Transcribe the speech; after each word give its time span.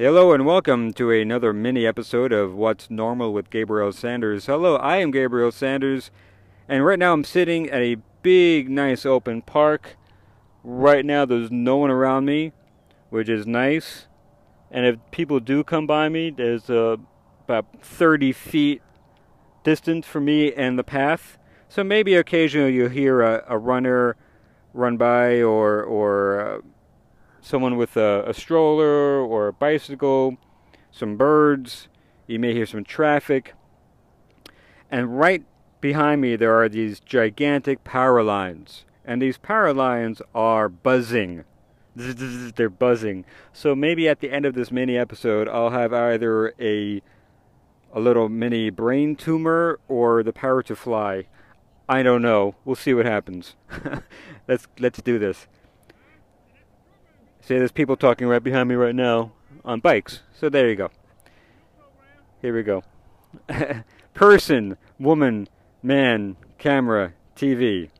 Hello 0.00 0.32
and 0.32 0.46
welcome 0.46 0.94
to 0.94 1.10
another 1.10 1.52
mini 1.52 1.84
episode 1.84 2.32
of 2.32 2.54
What's 2.54 2.88
Normal 2.88 3.34
with 3.34 3.50
Gabriel 3.50 3.92
Sanders. 3.92 4.46
Hello, 4.46 4.76
I 4.76 4.96
am 4.96 5.10
Gabriel 5.10 5.52
Sanders, 5.52 6.10
and 6.66 6.86
right 6.86 6.98
now 6.98 7.12
I'm 7.12 7.22
sitting 7.22 7.68
at 7.68 7.82
a 7.82 7.98
big, 8.22 8.70
nice 8.70 9.04
open 9.04 9.42
park. 9.42 9.98
Right 10.64 11.04
now 11.04 11.26
there's 11.26 11.50
no 11.50 11.76
one 11.76 11.90
around 11.90 12.24
me, 12.24 12.52
which 13.10 13.28
is 13.28 13.46
nice. 13.46 14.06
And 14.70 14.86
if 14.86 14.96
people 15.10 15.38
do 15.38 15.62
come 15.62 15.86
by 15.86 16.08
me, 16.08 16.30
there's 16.30 16.70
uh, 16.70 16.96
about 17.44 17.66
30 17.82 18.32
feet 18.32 18.80
distance 19.64 20.06
from 20.06 20.24
me 20.24 20.50
and 20.54 20.78
the 20.78 20.82
path. 20.82 21.36
So 21.68 21.84
maybe 21.84 22.14
occasionally 22.14 22.72
you'll 22.72 22.88
hear 22.88 23.20
a, 23.20 23.44
a 23.46 23.58
runner 23.58 24.16
run 24.72 24.96
by 24.96 25.42
or, 25.42 25.82
or 25.82 26.40
uh, 26.40 26.60
someone 27.40 27.76
with 27.76 27.96
a, 27.96 28.24
a 28.26 28.34
stroller 28.34 29.20
or 29.20 29.48
a 29.48 29.52
bicycle, 29.52 30.36
some 30.90 31.16
birds. 31.16 31.88
You 32.26 32.38
may 32.38 32.52
hear 32.52 32.66
some 32.66 32.84
traffic. 32.84 33.54
And 34.90 35.18
right 35.18 35.44
behind 35.80 36.20
me, 36.20 36.36
there 36.36 36.54
are 36.60 36.68
these 36.68 37.00
gigantic 37.00 37.84
power 37.84 38.22
lines. 38.22 38.84
And 39.04 39.20
these 39.20 39.38
power 39.38 39.72
lines 39.72 40.20
are 40.34 40.68
buzzing. 40.68 41.44
They're 41.96 42.68
buzzing. 42.68 43.24
So 43.52 43.74
maybe 43.74 44.08
at 44.08 44.20
the 44.20 44.30
end 44.30 44.46
of 44.46 44.54
this 44.54 44.70
mini 44.70 44.96
episode, 44.96 45.48
I'll 45.48 45.70
have 45.70 45.92
either 45.92 46.54
a 46.60 47.02
a 47.92 47.98
little 47.98 48.28
mini 48.28 48.70
brain 48.70 49.16
tumor 49.16 49.80
or 49.88 50.22
the 50.22 50.32
power 50.32 50.62
to 50.62 50.76
fly. 50.76 51.26
I 51.88 52.04
don't 52.04 52.22
know. 52.22 52.54
We'll 52.64 52.76
see 52.76 52.94
what 52.94 53.06
happens. 53.06 53.56
let's 54.48 54.68
let's 54.78 55.02
do 55.02 55.18
this. 55.18 55.48
See, 57.42 57.58
there's 57.58 57.72
people 57.72 57.96
talking 57.96 58.26
right 58.26 58.42
behind 58.42 58.68
me 58.68 58.74
right 58.74 58.94
now 58.94 59.32
on 59.64 59.80
bikes. 59.80 60.20
So 60.38 60.48
there 60.48 60.68
you 60.68 60.76
go. 60.76 60.90
Here 62.40 62.54
we 62.54 62.62
go. 62.62 62.82
Person, 64.14 64.76
woman, 64.98 65.48
man, 65.82 66.36
camera, 66.58 67.12
TV. 67.36 67.90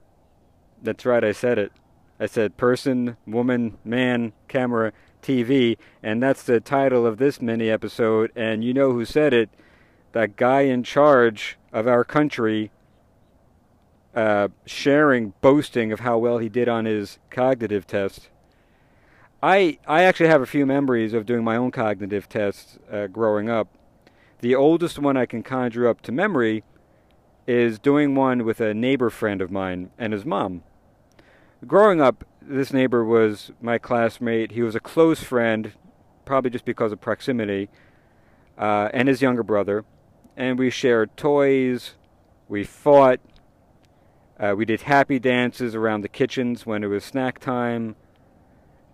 That's 0.82 1.05
right, 1.05 1.24
I 1.24 1.32
said 1.32 1.58
it. 1.58 1.72
I 2.20 2.27
said 2.27 2.58
person, 2.58 3.16
woman, 3.27 3.78
man, 3.82 4.34
camera, 4.47 4.92
TV, 5.22 5.78
and 6.02 6.22
that's 6.22 6.42
the 6.42 6.60
title 6.60 7.06
of 7.06 7.16
this 7.16 7.41
mini 7.41 7.70
episode. 7.70 8.30
And 8.36 8.62
you 8.62 8.75
know 8.75 8.92
who 8.92 9.06
said 9.06 9.32
it? 9.32 9.48
That 10.12 10.36
guy 10.36 10.62
in 10.62 10.82
charge 10.82 11.56
of 11.72 11.86
our 11.86 12.04
country, 12.04 12.70
uh, 14.14 14.48
sharing, 14.66 15.32
boasting 15.41 15.92
of 15.92 16.00
how 16.00 16.19
well 16.19 16.36
he 16.36 16.50
did 16.50 16.69
on 16.69 16.84
his 16.84 17.19
cognitive 17.30 17.86
test. 17.86 18.28
I 19.42 19.78
I 19.86 20.02
actually 20.02 20.28
have 20.28 20.42
a 20.42 20.46
few 20.46 20.66
memories 20.66 21.14
of 21.14 21.24
doing 21.24 21.44
my 21.44 21.56
own 21.56 21.70
cognitive 21.70 22.28
tests 22.28 22.78
uh, 22.91 23.06
growing 23.06 23.48
up. 23.48 23.69
The 24.41 24.55
oldest 24.55 24.98
one 24.98 25.16
I 25.16 25.27
can 25.27 25.42
conjure 25.42 25.88
up 25.88 26.02
to 26.02 26.12
memory 26.12 26.62
is 27.47 27.78
doing 27.78 28.14
one 28.14 28.44
with 28.44 28.60
a 28.60 28.74
neighbor 28.74 29.10
friend 29.10 29.41
of 29.41 29.50
mine 29.50 29.91
and 29.98 30.12
his 30.12 30.24
mom. 30.24 30.62
Growing 31.66 32.00
up, 32.00 32.24
this 32.41 32.72
neighbor 32.72 33.05
was 33.05 33.50
my 33.60 33.78
classmate. 33.78 34.52
He 34.52 34.62
was 34.62 34.74
a 34.74 34.80
close 34.80 35.22
friend, 35.22 35.72
probably 36.25 36.50
just 36.50 36.64
because 36.64 36.92
of 36.92 37.00
proximity, 37.00 37.69
uh, 38.56 38.88
and 38.92 39.08
his 39.08 39.20
younger 39.20 39.42
brother. 39.42 39.84
And 40.36 40.58
we 40.58 40.70
shared 40.70 41.16
toys. 41.16 41.94
We 42.48 42.64
fought. 42.64 43.20
Uh, 44.38 44.54
we 44.56 44.64
did 44.64 44.82
happy 44.82 45.19
dances 45.19 45.75
around 45.75 46.00
the 46.00 46.08
kitchens 46.08 46.64
when 46.64 46.82
it 46.82 46.86
was 46.86 47.04
snack 47.04 47.38
time. 47.38 47.97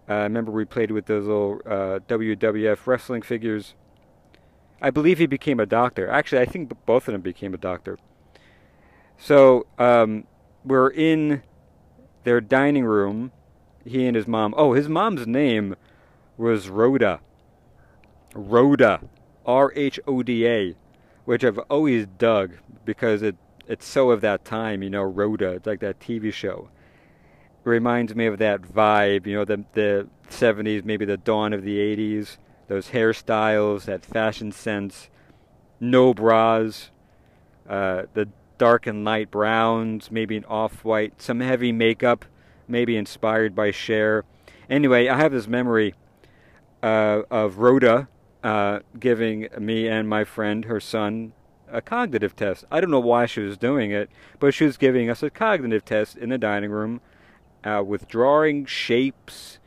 Uh, 0.09 0.15
I 0.15 0.23
remember 0.23 0.53
we 0.53 0.65
played 0.65 0.91
with 0.91 1.07
those 1.07 1.27
little 1.27 1.61
uh, 1.67 1.99
WWF 2.09 2.87
wrestling 2.87 3.23
figures. 3.23 3.75
I 4.81 4.91
believe 4.91 5.19
he 5.19 5.27
became 5.27 5.59
a 5.59 5.67
doctor. 5.67 6.09
Actually, 6.09 6.43
I 6.43 6.45
think 6.45 6.73
both 6.87 7.09
of 7.09 7.13
them 7.13 7.23
became 7.23 7.55
a 7.55 7.59
doctor. 7.59 7.99
So 9.19 9.67
um, 9.79 10.25
we're 10.65 10.91
in 10.91 11.43
their 12.25 12.41
dining 12.41 12.85
room, 12.85 13.33
he 13.85 14.07
and 14.07 14.15
his 14.15 14.29
mom. 14.29 14.55
Oh, 14.57 14.75
his 14.75 14.89
mom's 14.89 15.27
name 15.27 15.75
was 16.37 16.69
Rhoda. 16.69 17.21
Rhoda. 18.35 19.01
R 19.45 19.73
H 19.75 19.99
O 20.07 20.23
D 20.23 20.47
A. 20.47 20.75
Which 21.25 21.45
I've 21.45 21.59
always 21.71 22.07
dug 22.07 22.53
because 22.85 23.23
it, 23.23 23.37
it's 23.67 23.87
so 23.87 24.11
of 24.11 24.21
that 24.21 24.45
time, 24.45 24.83
you 24.83 24.91
know, 24.91 25.03
Rhoda. 25.03 25.53
It's 25.53 25.67
like 25.67 25.81
that 25.81 25.99
TV 25.99 26.33
show 26.33 26.69
reminds 27.67 28.15
me 28.15 28.27
of 28.27 28.39
that 28.39 28.63
vibe, 28.63 29.27
you 29.27 29.35
know, 29.35 29.45
the 29.45 29.65
the 29.75 30.09
70s, 30.31 30.85
maybe 30.85 31.05
the 31.05 31.17
dawn 31.17 31.53
of 31.53 31.63
the 31.63 31.79
80s, 31.79 32.37
those 32.69 32.91
hairstyles, 32.91 33.85
that 33.85 34.05
fashion 34.05 34.53
sense, 34.53 35.09
no 35.81 36.15
bras, 36.15 36.91
uh, 37.69 38.05
the 38.15 38.29
dark 38.59 38.87
and 38.87 39.05
light 39.05 39.31
browns, 39.31 40.11
maybe 40.11 40.37
an 40.37 40.45
off-white, 40.47 41.21
some 41.21 41.41
heavy 41.41 41.73
makeup, 41.73 42.25
maybe 42.67 42.97
inspired 42.97 43.55
by 43.55 43.71
Cher. 43.71 44.25
Anyway, 44.69 45.09
I 45.09 45.17
have 45.17 45.33
this 45.33 45.47
memory 45.47 45.95
uh, 46.83 47.23
of 47.31 47.59
Rhoda 47.59 48.09
uh, 48.43 48.81
giving 48.99 49.49
me 49.59 49.89
and 49.89 50.09
my 50.09 50.25
friend, 50.25 50.65
her 50.65 50.81
son, 50.81 51.33
a 51.71 51.81
cognitive 51.81 52.35
test. 52.35 52.65
I 52.71 52.81
don't 52.81 52.91
know 52.91 53.01
why 53.01 53.27
she 53.27 53.41
was 53.41 53.57
doing 53.59 53.91
it, 53.91 54.11
but 54.39 54.55
she 54.55 54.65
was 54.65 54.77
giving 54.77 55.11
us 55.11 55.23
a 55.23 55.31
cognitive 55.31 55.85
test 55.85 56.17
in 56.17 56.31
the 56.31 56.39
dining 56.39 56.71
room 56.71 57.01
uh, 57.67 57.83
with 57.83 58.07
drawing 58.07 58.65
shapes, 58.65 59.59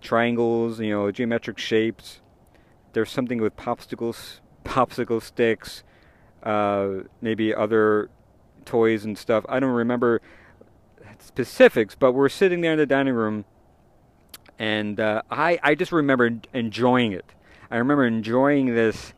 triangles, 0.00 0.78
you 0.78 0.90
know, 0.90 1.10
geometric 1.10 1.58
shapes. 1.58 2.20
There's 2.92 3.10
something 3.10 3.40
with 3.40 3.56
popsicles, 3.56 4.38
popsicle 4.64 5.20
sticks, 5.20 5.82
uh, 6.44 6.88
maybe 7.20 7.52
other 7.54 8.08
toys 8.64 9.04
and 9.04 9.18
stuff. 9.18 9.44
I 9.48 9.58
don't 9.58 9.72
remember 9.72 10.22
specifics, 11.18 11.96
but 11.96 12.12
we're 12.12 12.28
sitting 12.28 12.60
there 12.60 12.72
in 12.72 12.78
the 12.78 12.86
dining 12.86 13.14
room, 13.14 13.44
and 14.58 15.00
uh, 15.00 15.22
I 15.30 15.58
I 15.62 15.74
just 15.74 15.92
remember 15.92 16.30
enjoying 16.54 17.12
it. 17.12 17.26
I 17.70 17.76
remember 17.76 18.06
enjoying 18.06 18.74
this 18.74 19.12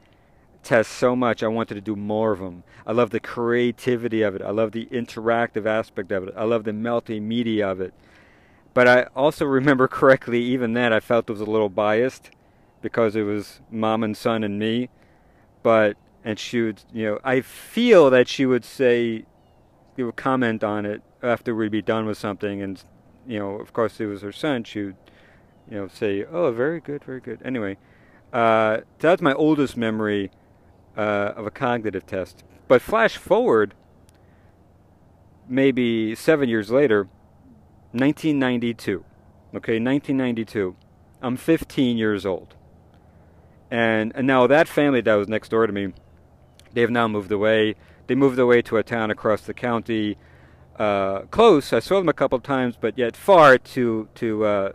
test 0.63 0.93
so 0.93 1.15
much. 1.15 1.43
I 1.43 1.49
wanted 1.49 1.75
to 1.75 1.81
do 1.81 1.97
more 1.97 2.33
of 2.33 2.39
them. 2.39 2.65
I 2.87 2.93
love 2.93 3.11
the 3.11 3.21
creativity 3.21 4.23
of 4.23 4.35
it. 4.35 4.43
I 4.43 4.51
love 4.51 4.73
the 4.73 4.87
interactive 4.87 5.67
aspect 5.67 6.13
of 6.13 6.29
it. 6.29 6.35
I 6.37 6.45
love 6.45 6.65
the 6.65 6.73
multimedia 6.73 7.71
of 7.71 7.81
it. 7.81 7.93
But 8.75 8.89
I 8.89 9.03
also 9.15 9.45
remember 9.45 9.89
correctly, 10.01 10.43
even 10.43 10.73
then, 10.75 10.93
I 10.93 11.01
felt 11.01 11.29
was 11.29 11.41
a 11.41 11.45
little 11.45 11.69
biased 11.69 12.31
because 12.81 13.15
it 13.17 13.23
was 13.23 13.61
mom 13.71 14.03
and 14.03 14.17
son 14.17 14.45
and 14.45 14.59
me. 14.59 14.89
But, 15.63 15.97
and 16.25 16.39
she 16.39 16.61
would, 16.61 16.83
you 16.93 17.05
know, 17.05 17.19
I 17.23 17.41
feel 17.41 18.11
that 18.11 18.29
she 18.29 18.47
would 18.47 18.65
say, 18.65 19.25
she 19.97 20.03
would 20.03 20.17
comment 20.17 20.65
on 20.65 20.85
it 20.85 21.03
after 21.23 21.55
we'd 21.55 21.71
be 21.71 21.83
done 21.83 22.07
with 22.07 22.19
something. 22.19 22.61
And, 22.61 22.83
you 23.27 23.39
know, 23.39 23.53
of 23.57 23.73
course, 23.73 24.01
it 24.01 24.07
was 24.07 24.23
her 24.23 24.33
son. 24.33 24.65
She 24.65 24.83
would, 24.83 24.97
you 25.71 25.77
know, 25.77 25.89
say, 25.89 26.25
oh, 26.25 26.51
very 26.51 26.81
good, 26.81 27.05
very 27.05 27.21
good. 27.21 27.41
Anyway, 27.45 27.77
uh, 28.33 28.79
that's 28.99 29.23
my 29.23 29.35
oldest 29.35 29.77
memory 29.77 30.31
uh, 30.97 31.33
of 31.37 31.47
a 31.47 31.51
cognitive 31.51 32.07
test. 32.07 32.43
But 32.67 32.83
flash 32.83 33.17
forward, 33.17 33.75
maybe 35.49 36.15
seven 36.15 36.49
years 36.49 36.71
later, 36.71 37.09
1992. 37.93 39.05
Okay, 39.55 39.79
1992. 39.79 40.77
I'm 41.21 41.37
15 41.37 41.97
years 41.97 42.25
old. 42.27 42.55
And, 43.71 44.13
and 44.15 44.27
now 44.27 44.47
that 44.47 44.69
family 44.69 45.01
that 45.03 45.15
was 45.15 45.29
next 45.29 45.51
door 45.51 45.67
to 45.67 45.73
me, 45.73 45.93
they've 46.73 46.91
now 46.91 47.09
moved 47.09 47.31
away. 47.31 47.77
They 48.07 48.15
moved 48.15 48.39
away 48.39 48.63
to 48.63 48.77
a 48.77 48.83
town 48.83 49.11
across 49.11 49.43
the 49.43 49.55
county, 49.55 50.19
uh, 50.79 51.21
close. 51.31 51.73
I 51.73 51.79
saw 51.79 51.99
them 51.99 52.09
a 52.09 52.13
couple 52.13 52.37
of 52.37 52.43
times, 52.43 52.77
but 52.81 52.99
yet 52.99 53.17
far 53.17 53.59
to 53.59 54.09
to. 54.17 54.45
Uh, 54.45 54.73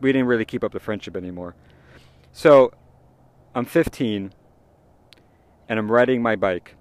we 0.00 0.12
didn't 0.12 0.28
really 0.28 0.44
keep 0.44 0.62
up 0.62 0.72
the 0.72 0.80
friendship 0.80 1.16
anymore. 1.16 1.56
So, 2.32 2.72
I'm 3.54 3.64
15, 3.64 4.32
and 5.68 5.78
I'm 5.78 5.90
riding 5.90 6.22
my 6.22 6.36
bike. 6.36 6.76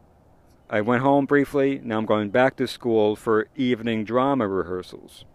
I 0.69 0.81
went 0.81 1.01
home 1.01 1.25
briefly. 1.25 1.81
Now 1.83 1.97
I'm 1.97 2.05
going 2.05 2.29
back 2.29 2.55
to 2.57 2.67
school 2.67 3.15
for 3.15 3.47
evening 3.55 4.05
drama 4.05 4.47
rehearsals. 4.47 5.25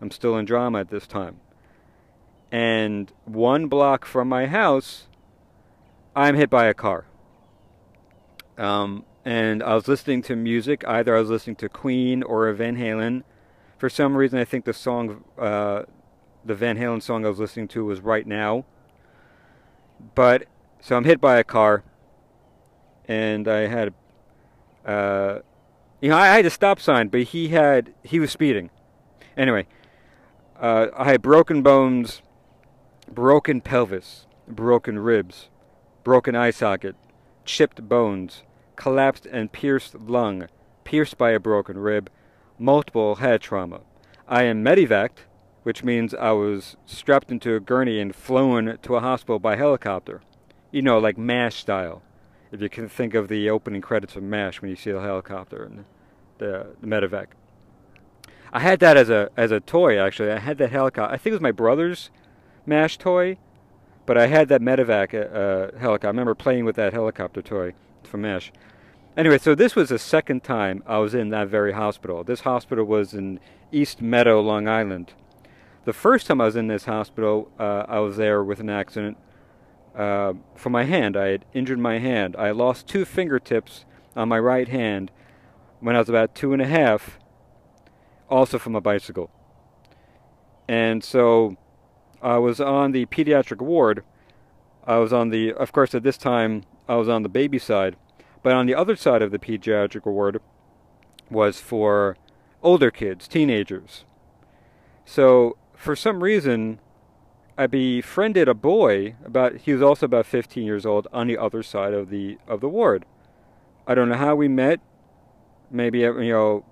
I'm 0.00 0.10
still 0.10 0.36
in 0.36 0.44
drama 0.44 0.80
at 0.80 0.90
this 0.90 1.06
time. 1.06 1.40
And 2.50 3.12
one 3.24 3.66
block 3.66 4.04
from 4.04 4.28
my 4.28 4.46
house, 4.46 5.06
I'm 6.16 6.34
hit 6.34 6.48
by 6.48 6.66
a 6.66 6.74
car. 6.74 7.04
Um, 8.56 9.04
and 9.24 9.62
I 9.62 9.74
was 9.74 9.86
listening 9.86 10.22
to 10.22 10.36
music. 10.36 10.82
Either 10.86 11.16
I 11.16 11.20
was 11.20 11.30
listening 11.30 11.56
to 11.56 11.68
Queen 11.68 12.22
or 12.22 12.50
Van 12.52 12.76
Halen. 12.76 13.22
For 13.76 13.88
some 13.88 14.16
reason, 14.16 14.38
I 14.38 14.44
think 14.44 14.64
the 14.64 14.72
song, 14.72 15.24
uh, 15.38 15.82
the 16.44 16.54
Van 16.54 16.78
Halen 16.78 17.02
song 17.02 17.24
I 17.24 17.28
was 17.28 17.38
listening 17.38 17.68
to 17.68 17.84
was 17.84 18.00
Right 18.00 18.26
Now. 18.26 18.64
But, 20.14 20.46
so 20.80 20.96
I'm 20.96 21.04
hit 21.04 21.20
by 21.20 21.36
a 21.38 21.44
car. 21.44 21.84
And 23.06 23.46
I 23.46 23.66
had, 23.66 23.94
uh, 24.86 25.40
you 26.00 26.08
know, 26.08 26.16
I 26.16 26.28
had 26.28 26.46
a 26.46 26.50
stop 26.50 26.80
sign, 26.80 27.08
but 27.08 27.22
he 27.22 27.48
had, 27.48 27.94
he 28.02 28.18
was 28.18 28.30
speeding. 28.30 28.70
Anyway, 29.36 29.66
uh, 30.60 30.88
I 30.96 31.04
had 31.04 31.22
broken 31.22 31.62
bones, 31.62 32.22
broken 33.08 33.60
pelvis, 33.60 34.26
broken 34.48 34.98
ribs, 34.98 35.48
broken 36.04 36.34
eye 36.34 36.50
socket, 36.50 36.96
chipped 37.44 37.88
bones, 37.88 38.42
collapsed 38.76 39.26
and 39.26 39.52
pierced 39.52 39.94
lung, 39.94 40.48
pierced 40.84 41.16
by 41.16 41.30
a 41.30 41.40
broken 41.40 41.78
rib, 41.78 42.10
multiple 42.58 43.16
head 43.16 43.40
trauma. 43.40 43.80
I 44.26 44.42
am 44.44 44.64
medevaced, 44.64 45.26
which 45.62 45.84
means 45.84 46.14
I 46.14 46.32
was 46.32 46.76
strapped 46.86 47.30
into 47.30 47.54
a 47.54 47.60
gurney 47.60 48.00
and 48.00 48.14
flown 48.14 48.78
to 48.82 48.96
a 48.96 49.00
hospital 49.00 49.38
by 49.38 49.56
helicopter. 49.56 50.22
You 50.70 50.82
know, 50.82 50.98
like 50.98 51.16
MASH 51.16 51.56
style. 51.56 52.02
If 52.50 52.60
you 52.62 52.68
can 52.68 52.88
think 52.88 53.14
of 53.14 53.28
the 53.28 53.50
opening 53.50 53.82
credits 53.82 54.16
of 54.16 54.22
MASH 54.22 54.60
when 54.60 54.70
you 54.70 54.76
see 54.76 54.90
the 54.90 55.00
helicopter 55.00 55.64
and 55.64 55.84
the, 56.38 56.74
the 56.80 56.86
medevac. 56.86 57.26
I 58.52 58.60
had 58.60 58.80
that 58.80 58.96
as 58.96 59.10
a 59.10 59.30
as 59.36 59.50
a 59.50 59.60
toy 59.60 59.98
actually. 59.98 60.30
I 60.30 60.38
had 60.38 60.58
that 60.58 60.70
helicopter. 60.70 61.12
I 61.12 61.16
think 61.16 61.32
it 61.32 61.36
was 61.36 61.42
my 61.42 61.52
brother's 61.52 62.10
MASH 62.66 62.98
toy, 62.98 63.38
but 64.06 64.16
I 64.16 64.26
had 64.26 64.48
that 64.48 64.60
medevac 64.60 65.14
uh, 65.14 65.18
uh, 65.18 65.78
helicopter. 65.78 66.08
I 66.08 66.10
remember 66.10 66.34
playing 66.34 66.64
with 66.64 66.76
that 66.76 66.92
helicopter 66.92 67.42
toy 67.42 67.74
from 68.04 68.22
MASH. 68.22 68.52
Anyway, 69.16 69.38
so 69.38 69.54
this 69.54 69.74
was 69.74 69.88
the 69.88 69.98
second 69.98 70.44
time 70.44 70.82
I 70.86 70.98
was 70.98 71.14
in 71.14 71.30
that 71.30 71.48
very 71.48 71.72
hospital. 71.72 72.22
This 72.22 72.40
hospital 72.40 72.84
was 72.84 73.14
in 73.14 73.40
East 73.72 74.00
Meadow, 74.00 74.40
Long 74.40 74.68
Island. 74.68 75.12
The 75.84 75.92
first 75.92 76.26
time 76.26 76.40
I 76.40 76.44
was 76.44 76.56
in 76.56 76.68
this 76.68 76.84
hospital, 76.84 77.50
uh, 77.58 77.84
I 77.88 77.98
was 77.98 78.16
there 78.16 78.44
with 78.44 78.60
an 78.60 78.70
accident 78.70 79.16
uh, 79.96 80.34
for 80.54 80.70
my 80.70 80.84
hand. 80.84 81.16
I 81.16 81.28
had 81.28 81.44
injured 81.52 81.78
my 81.78 81.98
hand. 81.98 82.36
I 82.36 82.52
lost 82.52 82.86
two 82.86 83.04
fingertips 83.04 83.84
on 84.14 84.28
my 84.28 84.38
right 84.38 84.68
hand 84.68 85.10
when 85.80 85.96
I 85.96 85.98
was 85.98 86.08
about 86.08 86.34
two 86.34 86.52
and 86.52 86.62
a 86.62 86.66
half, 86.66 87.17
also 88.28 88.58
from 88.58 88.74
a 88.74 88.80
bicycle. 88.80 89.30
And 90.68 91.02
so 91.02 91.56
I 92.22 92.38
was 92.38 92.60
on 92.60 92.92
the 92.92 93.06
pediatric 93.06 93.60
ward. 93.60 94.04
I 94.86 94.98
was 94.98 95.12
on 95.12 95.30
the, 95.30 95.52
of 95.52 95.72
course, 95.72 95.94
at 95.94 96.02
this 96.02 96.18
time, 96.18 96.64
I 96.88 96.96
was 96.96 97.08
on 97.08 97.22
the 97.22 97.28
baby 97.28 97.58
side. 97.58 97.96
But 98.42 98.52
on 98.52 98.66
the 98.66 98.74
other 98.74 98.96
side 98.96 99.22
of 99.22 99.30
the 99.30 99.38
pediatric 99.38 100.04
ward 100.04 100.40
was 101.30 101.60
for 101.60 102.16
older 102.62 102.90
kids, 102.90 103.28
teenagers. 103.28 104.04
So 105.04 105.56
for 105.74 105.96
some 105.96 106.22
reason, 106.22 106.80
I 107.56 107.66
befriended 107.66 108.48
a 108.48 108.54
boy 108.54 109.16
about 109.24 109.56
he 109.56 109.72
was 109.72 109.82
also 109.82 110.06
about 110.06 110.26
15 110.26 110.64
years 110.64 110.86
old 110.86 111.08
on 111.12 111.26
the 111.26 111.38
other 111.38 111.62
side 111.62 111.92
of 111.92 112.10
the 112.10 112.38
of 112.46 112.60
the 112.60 112.68
ward. 112.68 113.04
I 113.86 113.94
don't 113.94 114.08
know 114.08 114.16
how 114.16 114.34
we 114.34 114.48
met. 114.48 114.80
Maybe 115.70 116.00
you 116.00 116.12
know, 116.14 116.64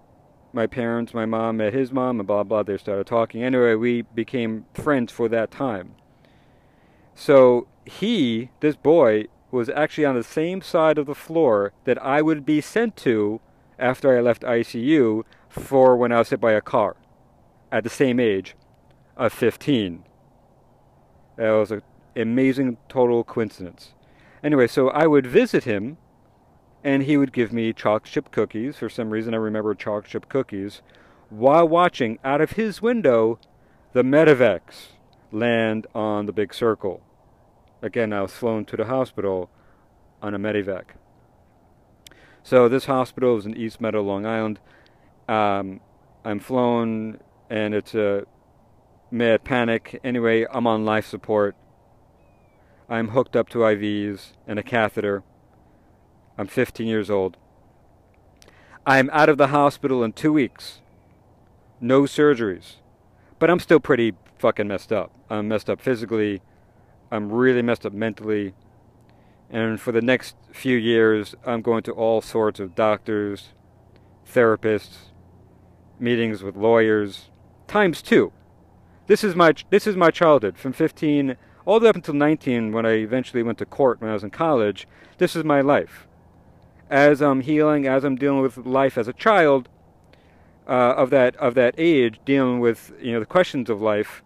my 0.56 0.66
parents, 0.66 1.14
my 1.14 1.26
mom 1.26 1.58
met 1.58 1.74
his 1.74 1.92
mom, 1.92 2.18
and 2.18 2.26
blah 2.26 2.42
blah. 2.42 2.64
They 2.64 2.78
started 2.78 3.06
talking. 3.06 3.44
Anyway, 3.44 3.74
we 3.74 4.02
became 4.02 4.64
friends 4.74 5.12
for 5.12 5.28
that 5.28 5.52
time. 5.52 5.94
So 7.14 7.68
he, 7.84 8.50
this 8.60 8.74
boy, 8.74 9.26
was 9.52 9.68
actually 9.68 10.04
on 10.04 10.16
the 10.16 10.24
same 10.24 10.60
side 10.60 10.98
of 10.98 11.06
the 11.06 11.14
floor 11.14 11.72
that 11.84 12.02
I 12.02 12.20
would 12.22 12.44
be 12.44 12.60
sent 12.60 12.96
to 12.98 13.40
after 13.78 14.16
I 14.16 14.20
left 14.20 14.42
ICU 14.42 15.22
for 15.48 15.96
when 15.96 16.10
I 16.10 16.18
was 16.18 16.30
hit 16.30 16.40
by 16.40 16.52
a 16.52 16.60
car 16.60 16.96
at 17.70 17.84
the 17.84 17.90
same 17.90 18.18
age 18.18 18.56
of 19.16 19.32
15. 19.32 20.04
That 21.36 21.50
was 21.50 21.70
an 21.70 21.82
amazing 22.16 22.78
total 22.88 23.22
coincidence. 23.24 23.92
Anyway, 24.42 24.66
so 24.66 24.88
I 24.90 25.06
would 25.06 25.26
visit 25.26 25.64
him, 25.64 25.98
and 26.86 27.02
he 27.02 27.16
would 27.16 27.32
give 27.32 27.52
me 27.52 27.72
chocolate 27.72 28.12
chip 28.12 28.30
cookies. 28.30 28.76
For 28.76 28.88
some 28.88 29.10
reason, 29.10 29.34
I 29.34 29.38
remember 29.38 29.74
chocolate 29.74 30.06
chip 30.06 30.28
cookies 30.28 30.82
while 31.30 31.66
watching 31.66 32.20
out 32.22 32.40
of 32.40 32.52
his 32.52 32.80
window 32.80 33.40
the 33.92 34.04
medevacs 34.04 34.92
land 35.32 35.88
on 35.96 36.26
the 36.26 36.32
big 36.32 36.54
circle. 36.54 37.02
Again, 37.82 38.12
I 38.12 38.22
was 38.22 38.30
flown 38.30 38.64
to 38.66 38.76
the 38.76 38.84
hospital 38.84 39.50
on 40.22 40.32
a 40.32 40.38
medevac. 40.38 40.94
So 42.44 42.68
this 42.68 42.84
hospital 42.84 43.36
is 43.36 43.46
in 43.46 43.56
East 43.56 43.80
Meadow, 43.80 44.02
Long 44.02 44.24
Island. 44.24 44.60
Um, 45.28 45.80
I'm 46.24 46.38
flown, 46.38 47.18
and 47.50 47.74
it's 47.74 47.96
a 47.96 48.26
mad 49.10 49.42
panic. 49.42 49.98
Anyway, 50.04 50.46
I'm 50.52 50.68
on 50.68 50.84
life 50.84 51.08
support. 51.08 51.56
I'm 52.88 53.08
hooked 53.08 53.34
up 53.34 53.48
to 53.48 53.58
IVs 53.58 54.34
and 54.46 54.60
a 54.60 54.62
catheter. 54.62 55.24
I'm 56.38 56.46
15 56.46 56.86
years 56.86 57.10
old. 57.10 57.36
I'm 58.86 59.10
out 59.12 59.28
of 59.28 59.38
the 59.38 59.48
hospital 59.48 60.04
in 60.04 60.12
two 60.12 60.32
weeks. 60.32 60.80
No 61.80 62.02
surgeries. 62.02 62.76
But 63.38 63.50
I'm 63.50 63.58
still 63.58 63.80
pretty 63.80 64.14
fucking 64.38 64.68
messed 64.68 64.92
up. 64.92 65.10
I'm 65.28 65.48
messed 65.48 65.68
up 65.70 65.80
physically. 65.80 66.42
I'm 67.10 67.32
really 67.32 67.62
messed 67.62 67.86
up 67.86 67.92
mentally. 67.92 68.54
And 69.50 69.80
for 69.80 69.92
the 69.92 70.02
next 70.02 70.36
few 70.52 70.76
years, 70.76 71.34
I'm 71.44 71.62
going 71.62 71.82
to 71.84 71.92
all 71.92 72.20
sorts 72.20 72.60
of 72.60 72.74
doctors, 72.74 73.50
therapists, 74.30 74.96
meetings 75.98 76.42
with 76.42 76.56
lawyers, 76.56 77.30
times 77.66 78.02
two. 78.02 78.32
This 79.06 79.22
is 79.22 79.36
my 79.36 79.54
this 79.70 79.86
is 79.86 79.96
my 79.96 80.10
childhood 80.10 80.58
from 80.58 80.72
15 80.72 81.36
all 81.64 81.80
the 81.80 81.84
way 81.84 81.90
up 81.90 81.96
until 81.96 82.14
19 82.14 82.72
when 82.72 82.84
I 82.86 82.92
eventually 82.92 83.42
went 83.42 83.58
to 83.58 83.66
court 83.66 84.00
when 84.00 84.10
I 84.10 84.14
was 84.14 84.24
in 84.24 84.30
college. 84.30 84.86
This 85.18 85.36
is 85.36 85.44
my 85.44 85.60
life. 85.60 86.06
As 86.88 87.20
I'm 87.20 87.40
healing, 87.40 87.86
as 87.86 88.04
I'm 88.04 88.16
dealing 88.16 88.42
with 88.42 88.56
life 88.58 88.96
as 88.96 89.08
a 89.08 89.12
child 89.12 89.68
uh, 90.68 90.94
of 90.96 91.10
that 91.10 91.36
of 91.36 91.54
that 91.54 91.74
age, 91.78 92.20
dealing 92.24 92.60
with 92.60 92.92
you 93.00 93.12
know 93.12 93.20
the 93.20 93.26
questions 93.26 93.70
of 93.70 93.80
life. 93.80 94.22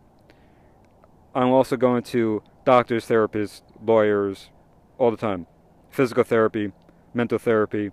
I'm 1.35 1.49
also 1.49 1.77
going 1.77 2.03
to 2.05 2.43
doctors, 2.65 3.07
therapists, 3.07 3.63
lawyers, 3.85 4.51
all 4.99 5.11
the 5.11 5.17
time. 5.17 5.47
Physical 5.91 6.25
therapy, 6.25 6.73
mental 7.15 7.39
therapy, 7.39 7.93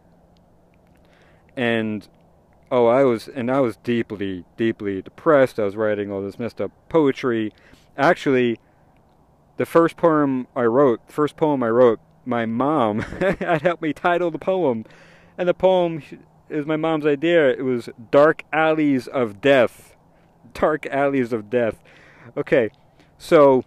and 1.55 2.07
oh, 2.71 2.87
I 2.87 3.03
was 3.03 3.27
and 3.27 3.51
I 3.51 3.59
was 3.59 3.77
deeply, 3.77 4.45
deeply 4.55 5.01
depressed. 5.01 5.59
I 5.59 5.63
was 5.63 5.75
writing 5.75 6.11
all 6.11 6.21
this 6.21 6.39
messed 6.39 6.61
up 6.61 6.71
poetry. 6.89 7.53
Actually, 7.97 8.59
the 9.57 9.65
first 9.65 9.97
poem 9.97 10.47
I 10.55 10.63
wrote, 10.63 11.01
first 11.07 11.35
poem 11.35 11.63
I 11.63 11.69
wrote, 11.69 11.99
my 12.27 12.45
mom 12.45 12.99
had 13.39 13.61
helped 13.61 13.81
me 13.81 13.93
title 13.93 14.29
the 14.29 14.37
poem, 14.37 14.85
and 15.37 15.47
the 15.47 15.53
poem 15.53 16.03
is 16.49 16.65
my 16.65 16.75
mom's 16.75 17.05
idea. 17.05 17.49
It 17.49 17.63
was 17.63 17.89
"Dark 18.11 18.43
Alleys 18.51 19.07
of 19.07 19.41
Death." 19.41 19.95
Dark 20.53 20.85
Alleys 20.87 21.33
of 21.33 21.49
Death. 21.49 21.81
Okay, 22.35 22.69
so 23.17 23.63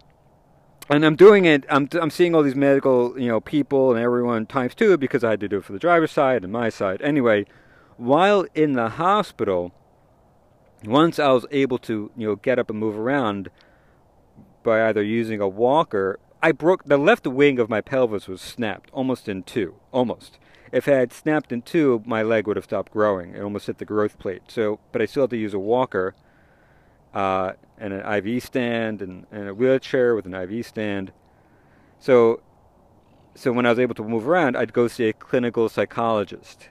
and 0.89 1.05
I'm 1.05 1.15
doing 1.15 1.45
it. 1.45 1.65
I'm 1.69 1.87
I'm 1.93 2.09
seeing 2.09 2.35
all 2.35 2.43
these 2.43 2.55
medical, 2.55 3.19
you 3.19 3.27
know, 3.27 3.39
people 3.39 3.91
and 3.91 3.99
everyone 4.03 4.45
times 4.45 4.75
two 4.75 4.97
because 4.97 5.23
I 5.23 5.31
had 5.31 5.39
to 5.39 5.47
do 5.47 5.57
it 5.57 5.65
for 5.65 5.73
the 5.73 5.79
driver's 5.79 6.11
side 6.11 6.43
and 6.43 6.51
my 6.51 6.69
side. 6.69 7.01
Anyway, 7.01 7.45
while 7.97 8.45
in 8.53 8.73
the 8.73 8.89
hospital, 8.89 9.71
once 10.83 11.17
I 11.17 11.31
was 11.31 11.45
able 11.51 11.77
to, 11.79 12.11
you 12.17 12.27
know, 12.27 12.35
get 12.35 12.59
up 12.59 12.69
and 12.69 12.79
move 12.79 12.97
around 12.97 13.49
by 14.63 14.87
either 14.87 15.01
using 15.01 15.39
a 15.39 15.47
walker, 15.47 16.19
I 16.43 16.51
broke 16.51 16.85
the 16.85 16.97
left 16.97 17.27
wing 17.27 17.59
of 17.59 17.69
my 17.69 17.81
pelvis 17.81 18.27
was 18.27 18.41
snapped 18.41 18.89
almost 18.91 19.29
in 19.29 19.43
two, 19.43 19.75
almost. 19.91 20.39
If 20.71 20.87
it 20.87 20.93
had 20.93 21.13
snapped 21.13 21.51
in 21.51 21.61
two, 21.61 22.01
my 22.05 22.23
leg 22.23 22.47
would 22.47 22.55
have 22.55 22.65
stopped 22.65 22.91
growing. 22.91 23.35
It 23.35 23.41
almost 23.41 23.67
hit 23.67 23.77
the 23.77 23.85
growth 23.85 24.17
plate. 24.17 24.43
So, 24.47 24.79
but 24.91 25.01
I 25.01 25.05
still 25.05 25.23
had 25.23 25.29
to 25.31 25.37
use 25.37 25.53
a 25.53 25.59
walker 25.59 26.15
uh, 27.13 27.53
and 27.77 27.93
an 27.93 28.25
IV 28.25 28.43
stand 28.43 29.01
and, 29.01 29.27
and 29.31 29.49
a 29.49 29.53
wheelchair 29.53 30.15
with 30.15 30.25
an 30.25 30.33
IV 30.33 30.65
stand. 30.65 31.11
So, 31.99 32.41
so 33.35 33.51
when 33.51 33.65
I 33.65 33.69
was 33.69 33.79
able 33.79 33.95
to 33.95 34.03
move 34.03 34.27
around, 34.27 34.55
I'd 34.55 34.73
go 34.73 34.87
see 34.87 35.09
a 35.09 35.13
clinical 35.13 35.69
psychologist 35.69 36.69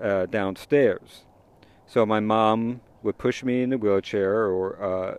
uh, 0.00 0.26
downstairs. 0.26 1.24
So 1.86 2.06
my 2.06 2.20
mom 2.20 2.80
would 3.02 3.18
push 3.18 3.42
me 3.42 3.62
in 3.62 3.70
the 3.70 3.78
wheelchair, 3.78 4.46
or 4.46 4.82
uh, 4.82 5.14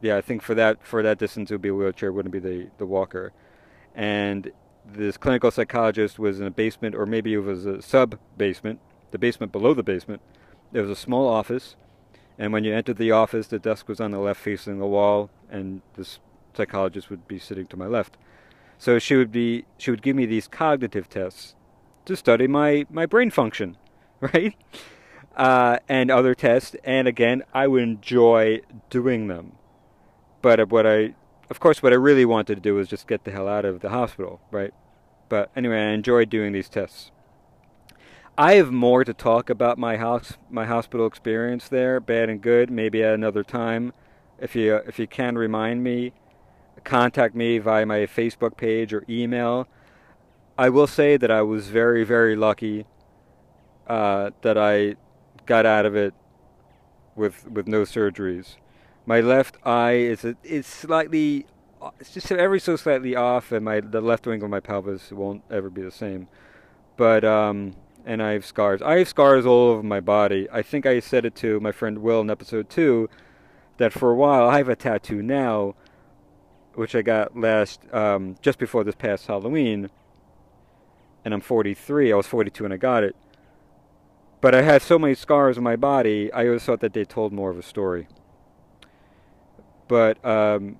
yeah, 0.00 0.16
I 0.16 0.20
think 0.20 0.42
for 0.42 0.54
that 0.54 0.84
for 0.86 1.02
that 1.02 1.18
distance 1.18 1.50
it 1.50 1.54
would 1.54 1.62
be 1.62 1.68
a 1.68 1.74
wheelchair, 1.74 2.12
wouldn't 2.12 2.32
be 2.32 2.38
the 2.38 2.68
the 2.78 2.86
walker. 2.86 3.32
And 3.94 4.52
this 4.84 5.16
clinical 5.16 5.50
psychologist 5.50 6.18
was 6.18 6.40
in 6.40 6.46
a 6.46 6.50
basement, 6.50 6.94
or 6.94 7.06
maybe 7.06 7.34
it 7.34 7.38
was 7.38 7.66
a 7.66 7.82
sub 7.82 8.18
basement, 8.36 8.80
the 9.10 9.18
basement 9.18 9.52
below 9.52 9.74
the 9.74 9.82
basement. 9.82 10.22
There 10.72 10.82
was 10.82 10.90
a 10.90 11.00
small 11.00 11.28
office 11.28 11.76
and 12.40 12.54
when 12.54 12.64
you 12.64 12.74
entered 12.74 12.96
the 12.96 13.10
office, 13.10 13.48
the 13.48 13.58
desk 13.58 13.86
was 13.86 14.00
on 14.00 14.12
the 14.12 14.18
left 14.18 14.40
facing 14.40 14.78
the 14.78 14.86
wall, 14.86 15.28
and 15.50 15.82
this 15.96 16.20
psychologist 16.54 17.10
would 17.10 17.28
be 17.28 17.38
sitting 17.38 17.66
to 17.66 17.76
my 17.76 17.84
left. 17.84 18.16
So 18.78 18.98
she 18.98 19.14
would 19.14 19.30
be 19.30 19.66
she 19.76 19.90
would 19.90 20.00
give 20.00 20.16
me 20.16 20.24
these 20.24 20.48
cognitive 20.48 21.06
tests 21.10 21.54
to 22.06 22.16
study 22.16 22.46
my, 22.46 22.86
my 22.88 23.04
brain 23.04 23.30
function, 23.30 23.76
right? 24.22 24.56
Uh, 25.36 25.80
and 25.86 26.10
other 26.10 26.34
tests, 26.34 26.74
and 26.82 27.06
again, 27.06 27.42
I 27.52 27.66
would 27.66 27.82
enjoy 27.82 28.62
doing 28.88 29.28
them. 29.28 29.52
But 30.42 30.70
what 30.70 30.86
I, 30.86 31.14
of 31.50 31.60
course, 31.60 31.82
what 31.82 31.92
I 31.92 31.96
really 31.96 32.24
wanted 32.24 32.54
to 32.56 32.60
do 32.60 32.74
was 32.74 32.88
just 32.88 33.06
get 33.06 33.24
the 33.24 33.30
hell 33.30 33.48
out 33.48 33.64
of 33.64 33.80
the 33.80 33.90
hospital, 33.90 34.40
right? 34.50 34.72
But 35.28 35.50
anyway, 35.54 35.78
I 35.78 35.90
enjoyed 35.90 36.30
doing 36.30 36.52
these 36.52 36.68
tests. 36.68 37.10
I 38.38 38.54
have 38.54 38.72
more 38.72 39.04
to 39.04 39.12
talk 39.12 39.50
about 39.50 39.76
my 39.76 39.96
house, 39.96 40.38
my 40.48 40.64
hospital 40.64 41.06
experience 41.06 41.68
there, 41.68 42.00
bad 42.00 42.30
and 42.30 42.40
good. 42.40 42.70
Maybe 42.70 43.02
at 43.02 43.12
another 43.12 43.44
time, 43.44 43.92
if 44.38 44.56
you 44.56 44.76
if 44.76 44.98
you 44.98 45.06
can 45.06 45.36
remind 45.36 45.84
me, 45.84 46.12
contact 46.84 47.34
me 47.34 47.58
via 47.58 47.84
my 47.84 48.00
Facebook 48.06 48.56
page 48.56 48.94
or 48.94 49.04
email. 49.08 49.68
I 50.56 50.68
will 50.70 50.86
say 50.86 51.16
that 51.16 51.30
I 51.30 51.42
was 51.42 51.68
very, 51.68 52.04
very 52.04 52.36
lucky 52.36 52.86
uh, 53.86 54.30
that 54.42 54.56
I 54.56 54.96
got 55.46 55.66
out 55.66 55.84
of 55.84 55.94
it 55.94 56.14
with 57.16 57.46
with 57.50 57.68
no 57.68 57.82
surgeries. 57.82 58.56
My 59.10 59.20
left 59.20 59.56
eye 59.66 59.94
is 59.94 60.24
a, 60.24 60.36
is 60.44 60.68
slightly, 60.68 61.44
it's 61.98 62.14
just 62.14 62.30
every 62.30 62.60
so 62.60 62.76
slightly 62.76 63.16
off, 63.16 63.50
and 63.50 63.64
my 63.64 63.80
the 63.80 64.00
left 64.00 64.24
wing 64.24 64.40
of 64.40 64.50
my 64.50 64.60
pelvis 64.60 65.10
won't 65.10 65.42
ever 65.50 65.68
be 65.68 65.82
the 65.82 65.90
same. 65.90 66.28
But 66.96 67.24
um, 67.24 67.74
and 68.06 68.22
I 68.22 68.34
have 68.34 68.46
scars. 68.46 68.80
I 68.80 68.98
have 68.98 69.08
scars 69.08 69.44
all 69.44 69.70
over 69.70 69.82
my 69.82 69.98
body. 69.98 70.46
I 70.52 70.62
think 70.62 70.86
I 70.86 71.00
said 71.00 71.24
it 71.24 71.34
to 71.42 71.58
my 71.58 71.72
friend 71.72 71.98
Will 71.98 72.20
in 72.20 72.30
episode 72.30 72.70
two 72.70 73.10
that 73.78 73.92
for 73.92 74.12
a 74.12 74.14
while 74.14 74.48
I 74.48 74.58
have 74.58 74.68
a 74.68 74.76
tattoo 74.76 75.22
now, 75.22 75.74
which 76.74 76.94
I 76.94 77.02
got 77.02 77.36
last 77.36 77.80
um, 77.92 78.36
just 78.40 78.60
before 78.60 78.84
this 78.84 78.94
past 78.94 79.26
Halloween, 79.26 79.90
and 81.24 81.34
I'm 81.34 81.40
43. 81.40 82.12
I 82.12 82.14
was 82.14 82.28
42 82.28 82.62
when 82.62 82.70
I 82.70 82.76
got 82.76 83.02
it. 83.02 83.16
But 84.40 84.54
I 84.54 84.62
had 84.62 84.82
so 84.82 85.00
many 85.00 85.16
scars 85.16 85.58
on 85.58 85.64
my 85.64 85.74
body, 85.74 86.32
I 86.32 86.46
always 86.46 86.62
thought 86.62 86.78
that 86.78 86.92
they 86.92 87.04
told 87.04 87.32
more 87.32 87.50
of 87.50 87.58
a 87.58 87.62
story. 87.64 88.06
But 89.90 90.24
um, 90.24 90.78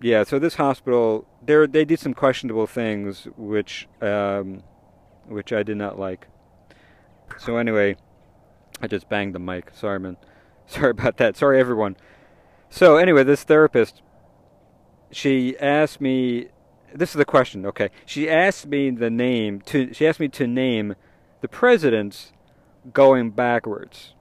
yeah, 0.00 0.22
so 0.22 0.38
this 0.38 0.54
hospital, 0.54 1.26
they 1.42 1.84
did 1.84 1.98
some 1.98 2.14
questionable 2.14 2.68
things, 2.68 3.26
which 3.36 3.88
um, 4.00 4.62
which 5.26 5.52
I 5.52 5.64
did 5.64 5.76
not 5.76 5.98
like. 5.98 6.28
So 7.36 7.56
anyway, 7.56 7.96
I 8.80 8.86
just 8.86 9.08
banged 9.08 9.34
the 9.34 9.40
mic. 9.40 9.72
Sorry, 9.74 9.98
man. 9.98 10.18
Sorry 10.68 10.90
about 10.90 11.16
that. 11.16 11.36
Sorry, 11.36 11.58
everyone. 11.58 11.96
So 12.70 12.96
anyway, 12.96 13.24
this 13.24 13.42
therapist, 13.42 14.02
she 15.10 15.58
asked 15.58 16.00
me. 16.00 16.50
This 16.94 17.10
is 17.10 17.16
the 17.16 17.24
question. 17.24 17.66
Okay, 17.66 17.90
she 18.06 18.30
asked 18.30 18.68
me 18.68 18.90
the 18.90 19.10
name 19.10 19.62
to. 19.62 19.92
She 19.92 20.06
asked 20.06 20.20
me 20.20 20.28
to 20.28 20.46
name 20.46 20.94
the 21.40 21.48
presidents 21.48 22.32
going 22.92 23.30
backwards 23.30 24.14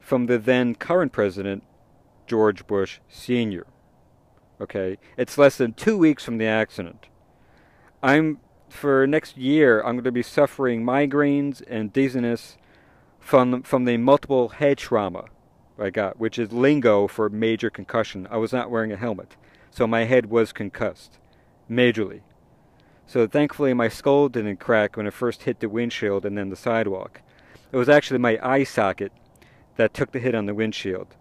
from 0.00 0.26
the 0.26 0.38
then 0.38 0.74
current 0.74 1.12
president, 1.12 1.62
George 2.28 2.66
Bush 2.66 3.00
Sr. 3.08 3.66
Okay, 4.60 4.98
it's 5.16 5.38
less 5.38 5.56
than 5.56 5.72
two 5.72 5.98
weeks 5.98 6.24
from 6.24 6.38
the 6.38 6.46
accident. 6.46 7.06
I'm 8.02 8.38
for 8.68 9.06
next 9.06 9.36
year, 9.36 9.80
I'm 9.80 9.94
going 9.96 10.04
to 10.04 10.12
be 10.12 10.22
suffering 10.22 10.84
migraines 10.84 11.62
and 11.66 11.92
dizziness 11.92 12.56
from 13.18 13.62
from 13.62 13.84
the 13.84 13.96
multiple 13.96 14.50
head 14.50 14.78
trauma 14.78 15.24
I 15.80 15.90
got, 15.90 16.18
which 16.18 16.38
is 16.38 16.52
lingo 16.52 17.06
for 17.06 17.28
major 17.28 17.70
concussion. 17.70 18.26
I 18.30 18.36
was 18.36 18.52
not 18.52 18.70
wearing 18.70 18.92
a 18.92 18.96
helmet, 18.96 19.36
so 19.70 19.86
my 19.86 20.04
head 20.04 20.26
was 20.26 20.52
concussed, 20.52 21.18
majorly. 21.70 22.20
So 23.06 23.26
thankfully, 23.26 23.72
my 23.74 23.88
skull 23.88 24.28
didn't 24.28 24.58
crack 24.58 24.96
when 24.96 25.06
it 25.06 25.14
first 25.14 25.44
hit 25.44 25.60
the 25.60 25.68
windshield 25.68 26.26
and 26.26 26.36
then 26.36 26.50
the 26.50 26.56
sidewalk. 26.56 27.22
It 27.72 27.76
was 27.76 27.88
actually 27.88 28.18
my 28.18 28.38
eye 28.42 28.64
socket 28.64 29.12
that 29.76 29.94
took 29.94 30.12
the 30.12 30.18
hit 30.18 30.34
on 30.34 30.46
the 30.46 30.54
windshield. 30.54 31.14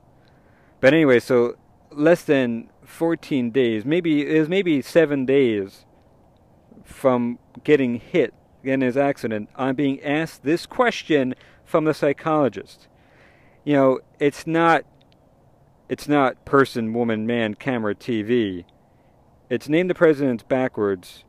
But 0.80 0.94
anyway, 0.94 1.20
so 1.20 1.56
less 1.92 2.24
than 2.24 2.70
14 2.84 3.52
days, 3.52 3.86
maybe 3.86 4.28
it 4.28 4.40
was 4.40 4.50
maybe 4.50 4.82
seven 4.82 5.26
days 5.26 5.86
from 6.84 7.40
getting 7.64 8.00
hit 8.00 8.34
in 8.64 8.82
his 8.82 8.98
accident, 8.98 9.50
I'm 9.56 9.76
being 9.76 10.02
asked 10.04 10.44
this 10.44 10.66
question 10.66 11.36
from 11.64 11.86
the 11.86 11.94
psychologist. 11.94 12.88
You 13.64 13.74
know, 13.74 14.00
it's 14.20 14.48
not 14.48 14.84
it's 15.90 16.08
not 16.08 16.44
person, 16.44 16.94
woman, 16.94 17.26
man, 17.26 17.54
camera, 17.54 17.96
TV. 17.96 18.66
It's 19.50 19.70
name 19.70 19.88
the 19.88 19.96
presidents 19.96 20.44
backwards 20.44 21.24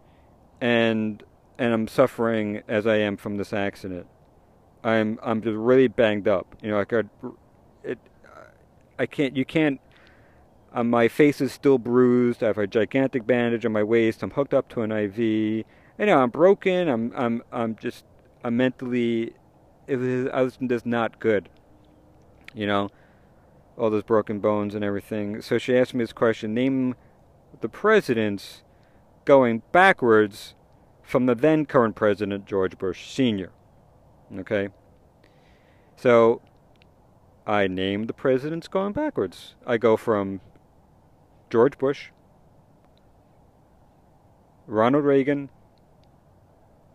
and 0.61 1.23
and 1.59 1.73
I'm 1.73 1.89
suffering 1.89 2.63
as 2.69 2.87
I 2.87 2.97
am 2.97 3.17
from 3.17 3.37
this 3.37 3.53
accident. 3.53 4.07
I'm 4.85 5.19
I'm 5.23 5.43
just 5.43 5.57
really 5.57 5.89
banged 5.89 6.29
up. 6.29 6.57
You 6.63 6.71
know, 6.71 6.81
I, 6.81 7.03
it, 7.85 7.99
I 8.99 9.07
can't. 9.07 9.37
You 9.37 9.45
can't 9.45 9.81
uh, 10.73 10.85
my 10.85 11.09
face 11.09 11.41
is 11.41 11.53
still 11.53 11.79
bruised. 11.79 12.43
I 12.43 12.49
have 12.49 12.59
a 12.59 12.67
gigantic 12.67 13.27
bandage 13.27 13.65
on 13.65 13.73
my 13.73 13.83
waist. 13.83 14.23
I'm 14.23 14.31
hooked 14.31 14.53
up 14.53 14.69
to 14.71 14.83
an 14.83 14.93
IV. 14.93 15.19
You 15.19 15.65
know, 15.99 16.19
I'm 16.19 16.31
broken. 16.31 16.89
I'm 16.89 17.13
I'm 17.17 17.43
I'm 17.51 17.77
just 17.77 18.05
I'm 18.45 18.57
mentally 18.57 19.33
it 19.87 19.97
was 19.97 20.29
I 20.33 20.43
was 20.43 20.59
just 20.67 20.87
not 20.87 21.19
good. 21.19 21.49
You 22.55 22.67
know, 22.67 22.91
all 23.77 23.91
those 23.91 24.03
broken 24.03 24.41
bones 24.41 24.75
and 24.75 24.85
everything. 24.85 25.41
So 25.43 25.59
she 25.59 25.77
asked 25.77 25.95
me 25.95 26.05
this 26.05 26.13
question: 26.13 26.55
Name 26.55 26.95
the 27.61 27.69
presidents 27.69 28.63
going 29.25 29.63
backwards 29.73 30.55
from 31.03 31.27
the 31.27 31.35
then 31.35 31.65
current 31.65 31.97
president 31.97 32.45
George 32.45 32.77
Bush 32.77 33.11
Sr. 33.11 33.51
Okay. 34.39 34.69
So 35.97 36.43
I 37.49 37.67
name 37.67 38.05
the 38.05 38.13
presidents 38.13 38.69
going 38.69 38.93
backwards. 38.93 39.55
I 39.67 39.79
go 39.79 39.97
from 39.97 40.43
George 41.49 41.79
Bush, 41.79 42.11
Ronald 44.67 45.07
Reagan. 45.07 45.49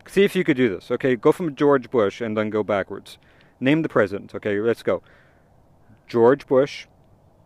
See 0.06 0.22
if 0.22 0.36
you 0.36 0.44
could 0.44 0.56
do 0.56 0.68
this. 0.68 0.92
Okay, 0.92 1.16
go 1.16 1.32
from 1.32 1.56
George 1.56 1.90
Bush 1.90 2.20
and 2.20 2.36
then 2.36 2.50
go 2.50 2.62
backwards. 2.62 3.18
Name 3.58 3.82
the 3.82 3.88
presidents. 3.88 4.32
Okay, 4.36 4.60
let's 4.60 4.84
go. 4.84 5.02
George 6.06 6.46
Bush. 6.46 6.86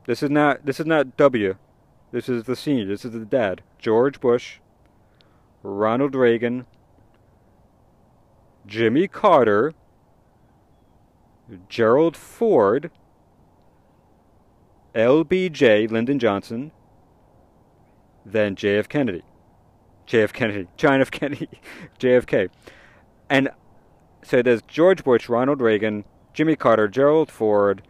This 0.06 0.22
is 0.22 0.28
not 0.28 0.66
this 0.66 0.78
is 0.78 0.86
not 0.86 1.16
W. 1.16 1.56
This 2.12 2.28
is 2.28 2.44
the 2.44 2.56
senior. 2.56 2.84
This 2.84 3.06
is 3.06 3.12
the 3.12 3.24
dad. 3.24 3.62
George 3.78 4.20
Bush, 4.20 4.58
Ronald 5.62 6.14
Reagan, 6.14 6.66
Jimmy 8.66 9.08
Carter, 9.08 9.72
Gerald 11.68 12.16
Ford, 12.16 12.90
LBJ, 14.94 15.90
Lyndon 15.90 16.18
Johnson, 16.18 16.72
then 18.24 18.54
JF 18.56 18.88
Kennedy. 18.88 19.22
JF 20.06 20.32
Kennedy, 20.32 20.66
John 20.76 21.00
F. 21.00 21.10
Kennedy, 21.10 21.48
JFK. 22.00 22.48
And 23.28 23.50
so 24.22 24.42
there's 24.42 24.62
George 24.62 25.04
Bush, 25.04 25.28
Ronald 25.28 25.60
Reagan, 25.60 26.04
Jimmy 26.32 26.56
Carter, 26.56 26.88
Gerald 26.88 27.30
Ford, 27.30 27.82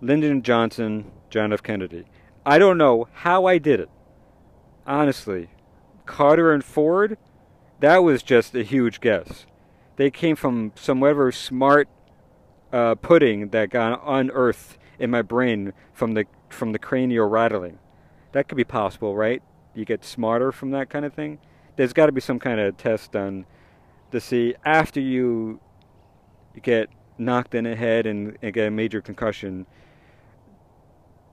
Lyndon 0.00 0.42
Johnson, 0.42 1.10
John 1.30 1.52
F. 1.52 1.62
Kennedy. 1.62 2.06
I 2.44 2.58
don't 2.58 2.78
know 2.78 3.08
how 3.12 3.46
I 3.46 3.58
did 3.58 3.80
it. 3.80 3.90
Honestly. 4.86 5.50
Carter 6.06 6.52
and 6.52 6.64
Ford, 6.64 7.16
that 7.80 7.98
was 7.98 8.22
just 8.22 8.54
a 8.54 8.64
huge 8.64 9.00
guess. 9.00 9.46
They 9.96 10.10
came 10.10 10.34
from 10.34 10.72
some 10.74 10.98
whatever 11.00 11.30
smart 11.30 11.88
uh, 12.72 12.94
pudding 12.96 13.48
that 13.48 13.70
got 13.70 14.02
unearthed 14.04 14.78
in 14.98 15.10
my 15.10 15.22
brain 15.22 15.72
from 15.92 16.12
the 16.14 16.26
from 16.48 16.72
the 16.72 16.78
cranial 16.78 17.28
rattling. 17.28 17.78
That 18.32 18.48
could 18.48 18.56
be 18.56 18.64
possible, 18.64 19.14
right? 19.16 19.42
you 19.74 19.84
get 19.84 20.04
smarter 20.04 20.52
from 20.52 20.70
that 20.72 20.90
kind 20.90 21.04
of 21.04 21.12
thing. 21.12 21.38
There's 21.76 21.92
got 21.92 22.06
to 22.06 22.12
be 22.12 22.20
some 22.20 22.38
kind 22.38 22.60
of 22.60 22.76
test 22.76 23.12
done 23.12 23.46
to 24.10 24.20
see 24.20 24.54
after 24.64 25.00
you 25.00 25.60
get 26.62 26.90
knocked 27.16 27.54
in 27.54 27.64
the 27.64 27.76
head 27.76 28.06
and, 28.06 28.36
and 28.42 28.52
get 28.52 28.68
a 28.68 28.70
major 28.70 29.00
concussion, 29.00 29.66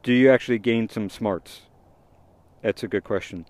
do 0.04 0.14
you 0.14 0.32
actually 0.32 0.60
gain 0.60 0.88
some 0.88 1.10
smarts? 1.10 1.64
That's 2.62 2.84
a 2.84 2.88
good 2.88 3.04
question. 3.04 3.46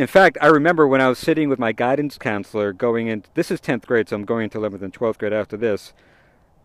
In 0.00 0.06
fact, 0.06 0.38
I 0.40 0.46
remember 0.46 0.88
when 0.88 1.00
I 1.02 1.08
was 1.08 1.18
sitting 1.18 1.50
with 1.50 1.58
my 1.58 1.72
guidance 1.72 2.16
counselor 2.16 2.72
going 2.72 3.08
in, 3.08 3.24
this 3.34 3.50
is 3.50 3.60
10th 3.60 3.84
grade, 3.84 4.08
so 4.08 4.16
I'm 4.16 4.24
going 4.24 4.44
into 4.44 4.58
11th 4.58 4.82
and 4.82 4.94
12th 4.94 5.18
grade 5.18 5.32
after 5.32 5.56
this, 5.56 5.92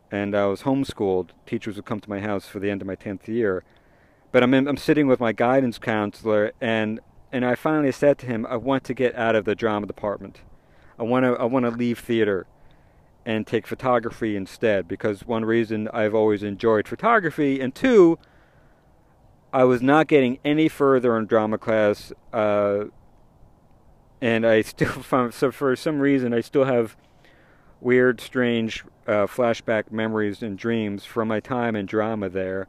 and 0.10 0.34
I 0.34 0.46
was 0.46 0.62
homeschooled. 0.62 1.32
Teachers 1.46 1.76
would 1.76 1.86
come 1.86 2.00
to 2.00 2.10
my 2.10 2.22
house 2.22 2.48
for 2.48 2.60
the 2.60 2.70
end 2.72 2.82
of 2.82 2.88
my 2.88 2.96
10th 2.96 3.28
year 3.28 3.64
but 4.36 4.44
I'm 4.44 4.54
in, 4.54 4.68
I'm 4.68 4.76
sitting 4.76 5.08
with 5.08 5.22
my 5.22 5.32
guidance 5.32 5.78
counselor, 5.78 6.52
and 6.60 7.00
and 7.32 7.46
I 7.46 7.56
finally 7.56 7.94
said 7.94 8.18
to 8.18 8.26
him, 8.26 8.46
I 8.50 8.58
want 8.58 8.84
to 8.84 8.94
get 8.94 9.16
out 9.16 9.34
of 9.34 9.46
the 9.46 9.56
drama 9.56 9.88
department. 9.88 10.42
I 11.00 11.04
want 11.04 11.24
to 11.24 11.36
I 11.40 11.46
want 11.46 11.64
to 11.64 11.72
leave 11.72 12.00
theater 12.00 12.46
and 13.26 13.48
take 13.48 13.66
photography 13.66 14.36
instead 14.36 14.90
because 14.90 15.26
one 15.26 15.46
reason 15.46 15.88
I've 15.94 16.14
always 16.14 16.44
enjoyed 16.44 16.86
photography, 16.86 17.62
and 17.62 17.74
two, 17.74 18.20
I 19.54 19.64
was 19.64 19.82
not 19.82 20.08
getting 20.08 20.38
any 20.44 20.68
further 20.68 21.18
in 21.18 21.28
drama 21.28 21.58
class, 21.58 22.12
uh, 22.34 22.88
and 24.22 24.46
I 24.46 24.62
still 24.62 24.88
found 25.02 25.34
so 25.34 25.52
for 25.52 25.76
some 25.76 26.00
reason 26.00 26.34
I 26.34 26.42
still 26.42 26.66
have 26.66 26.96
weird, 27.82 28.20
strange 28.22 28.84
uh, 29.08 29.28
flashback 29.28 29.92
memories 29.92 30.42
and 30.42 30.58
dreams 30.58 31.06
from 31.06 31.28
my 31.28 31.40
time 31.40 31.76
in 31.76 31.86
drama 31.86 32.30
there 32.30 32.68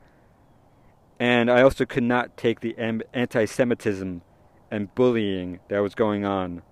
and 1.18 1.50
I 1.50 1.62
also 1.62 1.86
could 1.86 2.02
not 2.02 2.36
take 2.36 2.60
the 2.60 2.76
anti-Semitism 2.78 4.22
and 4.70 4.94
bullying 4.94 5.60
that 5.68 5.78
was 5.78 5.94
going 5.94 6.24
on 6.24 6.62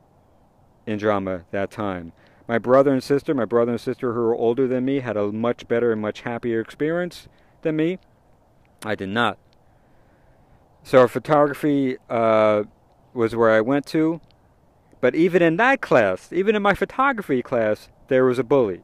in 0.87 0.99
drama 0.99 1.45
that 1.50 1.71
time. 1.71 2.12
My 2.47 2.59
brother 2.59 2.93
and 2.93 3.02
sister, 3.02 3.33
my 3.33 3.47
brother 3.47 3.73
and 3.73 3.81
sister 3.81 4.12
who 4.12 4.21
were 4.21 4.35
older 4.35 4.66
than 4.66 4.85
me, 4.85 5.00
had 5.00 5.16
a 5.16 5.33
much 5.33 5.66
better 5.66 5.93
and 5.93 6.02
much 6.02 6.23
happier 6.23 6.61
experience 6.61 7.26
than 7.62 7.76
me. 7.76 7.99
I 8.85 8.95
did 8.95 9.09
not. 9.09 9.38
So 10.83 11.09
photography 11.09 11.97
uh, 12.11 12.64
was 13.14 13.35
where 13.35 13.50
I 13.50 13.62
went 13.62 13.87
to, 13.87 14.21
but 15.04 15.14
even 15.14 15.42
in 15.42 15.58
that 15.58 15.82
class, 15.82 16.32
even 16.32 16.56
in 16.56 16.62
my 16.62 16.73
photography 16.73 17.42
class, 17.42 17.90
there 18.08 18.25
was 18.25 18.38
a 18.38 18.42
bully. 18.42 18.80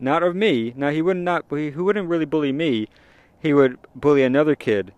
Not 0.00 0.24
of 0.24 0.34
me. 0.34 0.74
Now 0.76 0.90
he 0.90 1.00
would 1.00 1.16
not. 1.16 1.44
He, 1.48 1.70
wouldn't 1.70 2.08
really 2.08 2.24
bully 2.24 2.50
me. 2.50 2.88
He 3.38 3.54
would 3.54 3.78
bully 3.94 4.24
another 4.24 4.56
kid 4.56 4.92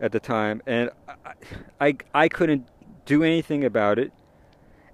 at 0.00 0.12
the 0.12 0.20
time, 0.20 0.62
and 0.64 0.90
I, 1.08 1.32
I, 1.80 1.96
I 2.14 2.28
couldn't 2.28 2.68
do 3.04 3.24
anything 3.24 3.64
about 3.64 3.98
it. 3.98 4.12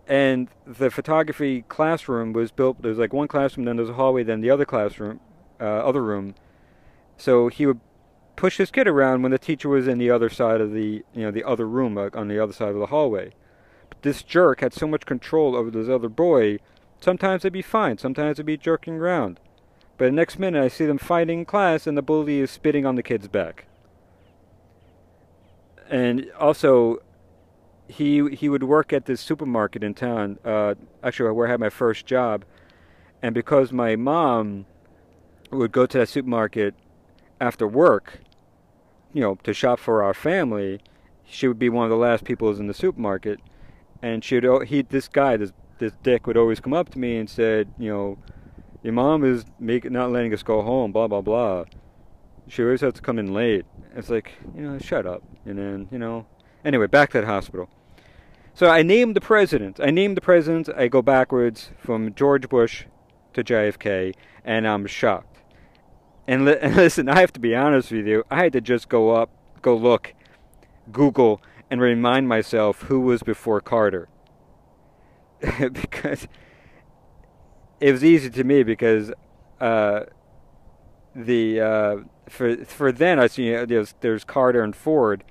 And 0.08 0.48
the 0.66 0.90
photography 0.90 1.66
classroom 1.68 2.32
was 2.32 2.50
built. 2.50 2.80
There 2.80 2.88
was 2.88 2.98
like 2.98 3.12
one 3.12 3.28
classroom, 3.28 3.66
then 3.66 3.76
there's 3.76 3.90
a 3.90 4.00
hallway, 4.00 4.22
then 4.22 4.40
the 4.40 4.48
other 4.48 4.64
classroom, 4.64 5.20
uh, 5.60 5.64
other 5.64 6.02
room. 6.02 6.36
So 7.18 7.48
he 7.48 7.66
would 7.66 7.80
push 8.36 8.56
his 8.56 8.70
kid 8.70 8.88
around 8.88 9.20
when 9.20 9.30
the 9.30 9.38
teacher 9.38 9.68
was 9.68 9.86
in 9.86 9.98
the 9.98 10.10
other 10.10 10.30
side 10.30 10.62
of 10.62 10.72
the, 10.72 11.04
you 11.12 11.22
know, 11.22 11.30
the 11.30 11.44
other 11.44 11.68
room 11.68 11.98
uh, 11.98 12.08
on 12.14 12.28
the 12.28 12.42
other 12.42 12.54
side 12.54 12.70
of 12.70 12.78
the 12.78 12.86
hallway. 12.86 13.34
This 14.00 14.22
jerk 14.22 14.60
had 14.60 14.72
so 14.72 14.86
much 14.86 15.06
control 15.06 15.54
over 15.54 15.70
this 15.70 15.88
other 15.88 16.08
boy. 16.08 16.58
Sometimes 17.00 17.42
they'd 17.42 17.52
be 17.52 17.62
fine, 17.62 17.98
sometimes 17.98 18.36
they'd 18.36 18.46
be 18.46 18.56
jerking 18.56 18.94
around. 18.94 19.38
But 19.98 20.06
the 20.06 20.12
next 20.12 20.38
minute, 20.38 20.62
I 20.62 20.68
see 20.68 20.86
them 20.86 20.98
fighting 20.98 21.40
in 21.40 21.44
class, 21.44 21.86
and 21.86 21.96
the 21.96 22.02
bully 22.02 22.40
is 22.40 22.50
spitting 22.50 22.86
on 22.86 22.96
the 22.96 23.02
kid's 23.02 23.28
back. 23.28 23.66
And 25.88 26.30
also, 26.38 27.02
he 27.86 28.34
he 28.34 28.48
would 28.48 28.64
work 28.64 28.92
at 28.92 29.04
this 29.04 29.20
supermarket 29.20 29.84
in 29.84 29.94
town. 29.94 30.38
Uh, 30.44 30.74
actually, 31.02 31.30
where 31.32 31.46
I 31.46 31.50
had 31.50 31.60
my 31.60 31.68
first 31.68 32.06
job, 32.06 32.44
and 33.20 33.34
because 33.34 33.72
my 33.72 33.94
mom 33.96 34.66
would 35.50 35.72
go 35.72 35.86
to 35.86 35.98
that 35.98 36.08
supermarket 36.08 36.74
after 37.40 37.68
work, 37.68 38.20
you 39.12 39.20
know, 39.20 39.36
to 39.42 39.52
shop 39.52 39.78
for 39.78 40.02
our 40.02 40.14
family, 40.14 40.80
she 41.24 41.46
would 41.46 41.58
be 41.58 41.68
one 41.68 41.84
of 41.84 41.90
the 41.90 41.96
last 41.96 42.24
people 42.24 42.50
in 42.58 42.66
the 42.66 42.74
supermarket, 42.74 43.40
and 44.02 44.24
she 44.24 44.34
would 44.34 44.44
oh, 44.44 44.60
he 44.60 44.82
this 44.82 45.08
guy 45.08 45.36
this 45.36 45.52
this 45.78 45.92
dick 46.02 46.26
would 46.26 46.36
always 46.36 46.60
come 46.60 46.74
up 46.74 46.90
to 46.90 46.98
me 46.98 47.16
and 47.16 47.28
said, 47.28 47.72
you 47.78 47.88
know, 47.88 48.18
your 48.82 48.92
mom 48.92 49.24
is 49.24 49.44
make, 49.58 49.90
not 49.90 50.12
letting 50.12 50.32
us 50.32 50.42
go 50.42 50.62
home, 50.62 50.92
blah 50.92 51.08
blah 51.08 51.20
blah. 51.22 51.64
She 52.48 52.62
always 52.62 52.80
has 52.82 52.94
to 52.94 53.02
come 53.02 53.18
in 53.18 53.32
late. 53.32 53.64
It's 53.94 54.10
like, 54.10 54.32
you 54.54 54.62
know, 54.62 54.78
shut 54.78 55.06
up. 55.06 55.22
And 55.44 55.58
then, 55.58 55.88
you 55.90 55.98
know, 55.98 56.26
anyway, 56.64 56.86
back 56.86 57.10
to 57.12 57.20
the 57.20 57.26
hospital. 57.26 57.68
So 58.54 58.68
I 58.68 58.82
named 58.82 59.16
the 59.16 59.20
president. 59.20 59.80
I 59.80 59.90
named 59.90 60.16
the 60.16 60.20
president. 60.20 60.68
I 60.76 60.88
go 60.88 61.00
backwards 61.00 61.70
from 61.78 62.14
George 62.14 62.48
Bush 62.48 62.84
to 63.32 63.42
JFK, 63.42 64.14
and 64.44 64.66
I'm 64.66 64.86
shocked. 64.86 65.38
And, 66.26 66.44
li- 66.44 66.58
and 66.60 66.76
listen, 66.76 67.08
I 67.08 67.20
have 67.20 67.32
to 67.34 67.40
be 67.40 67.54
honest 67.54 67.90
with 67.90 68.06
you. 68.06 68.24
I 68.30 68.42
had 68.42 68.52
to 68.52 68.60
just 68.60 68.88
go 68.88 69.10
up, 69.10 69.30
go 69.62 69.74
look, 69.74 70.14
Google, 70.90 71.40
and 71.72 71.80
remind 71.80 72.28
myself 72.28 72.82
who 72.82 73.00
was 73.00 73.22
before 73.22 73.58
Carter. 73.58 74.06
because 75.72 76.28
it 77.80 77.90
was 77.90 78.04
easy 78.04 78.28
to 78.28 78.44
me 78.44 78.62
because 78.62 79.10
uh, 79.58 80.00
the 81.16 81.60
uh, 81.60 81.96
for 82.28 82.62
for 82.66 82.92
then 82.92 83.18
I 83.18 83.26
see 83.26 83.44
you 83.44 83.52
know, 83.54 83.64
there's 83.64 83.94
there's 84.02 84.22
Carter 84.22 84.62
and 84.62 84.76
Ford, 84.76 85.24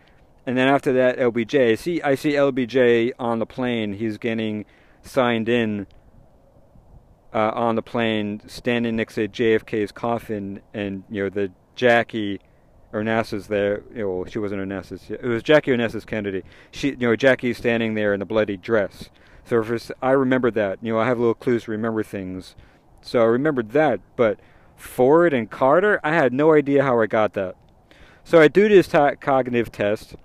and 0.48 0.58
then 0.58 0.68
after 0.68 0.92
that 0.94 1.20
LBJ. 1.20 1.74
I 1.74 1.76
see 1.76 2.02
I 2.02 2.16
see 2.16 2.32
LBJ 2.32 3.12
on 3.20 3.38
the 3.38 3.46
plane. 3.46 3.94
He's 3.94 4.18
getting 4.18 4.66
signed 5.04 5.48
in 5.48 5.86
uh, 7.36 7.52
on 7.54 7.76
the 7.76 7.84
plane, 7.84 8.42
standing 8.48 8.96
next 8.96 9.14
to 9.14 9.28
JFK's 9.28 9.92
coffin, 9.92 10.62
and 10.74 11.04
you 11.08 11.22
know 11.22 11.30
the 11.30 11.52
Jackie 11.76 12.42
Onassis 12.94 13.48
there. 13.48 13.84
You 13.94 14.04
know, 14.04 14.26
she 14.26 14.40
wasn't 14.40 14.62
Onassis. 14.62 15.10
It 15.10 15.24
was 15.24 15.44
Jackie 15.44 15.72
Onassis 15.72 16.06
Kennedy. 16.06 16.44
She, 16.72 16.90
you 16.90 16.98
know, 16.98 17.16
Jackie's 17.16 17.58
standing 17.58 17.94
there 17.94 18.14
in 18.14 18.22
a 18.22 18.26
bloody 18.26 18.58
dress. 18.58 19.10
So 19.46 19.64
I 20.02 20.12
remember 20.12 20.52
that. 20.52 20.80
You 20.82 20.94
know, 20.94 21.00
I 21.00 21.06
have 21.08 21.20
little 21.20 21.34
clues 21.34 21.64
to 21.64 21.72
remember 21.72 22.04
things. 22.04 22.56
So 23.02 23.22
I 23.22 23.26
remembered 23.26 23.72
that, 23.72 24.00
but 24.16 24.40
Ford 24.76 25.34
and 25.34 25.50
Carter, 25.50 26.00
I 26.04 26.14
had 26.14 26.34
no 26.34 26.54
idea 26.54 26.84
how 26.84 27.02
I 27.02 27.08
got 27.08 27.34
that. 27.34 27.56
So 28.24 28.40
I 28.40 28.48
do 28.48 28.70
this 28.70 28.88
cognitive 28.88 29.72
test, 29.72 30.16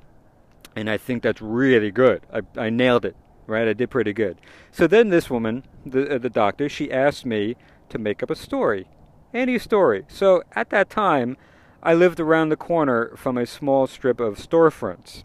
and 0.74 0.90
I 0.90 0.98
think 0.98 1.22
that's 1.22 1.40
really 1.40 1.90
good. 1.90 2.22
I, 2.32 2.42
I 2.60 2.70
nailed 2.70 3.06
it, 3.06 3.16
right? 3.46 3.66
I 3.66 3.72
did 3.72 3.90
pretty 3.90 4.12
good. 4.12 4.38
So 4.70 4.86
then 4.86 5.08
this 5.08 5.30
woman, 5.30 5.64
the, 5.84 6.16
uh, 6.16 6.18
the 6.18 6.30
doctor, 6.30 6.68
she 6.68 6.92
asked 6.92 7.24
me 7.24 7.56
to 7.88 7.98
make 7.98 8.22
up 8.22 8.30
a 8.30 8.36
story, 8.36 8.86
any 9.32 9.58
story. 9.58 10.04
So 10.08 10.42
at 10.54 10.70
that 10.70 10.90
time, 10.90 11.38
I 11.82 11.94
lived 11.94 12.20
around 12.20 12.48
the 12.48 12.56
corner 12.56 13.12
from 13.16 13.38
a 13.38 13.46
small 13.46 13.86
strip 13.86 14.20
of 14.20 14.38
storefronts. 14.38 15.24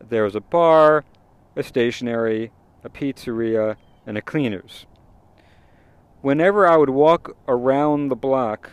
There 0.00 0.24
was 0.24 0.34
a 0.34 0.40
bar, 0.40 1.04
a 1.56 1.62
stationery, 1.62 2.52
a 2.84 2.88
pizzeria, 2.88 3.76
and 4.06 4.16
a 4.16 4.22
cleaner's 4.22 4.86
whenever 6.20 6.66
I 6.66 6.76
would 6.76 6.90
walk 6.90 7.36
around 7.46 8.08
the 8.08 8.16
block 8.16 8.70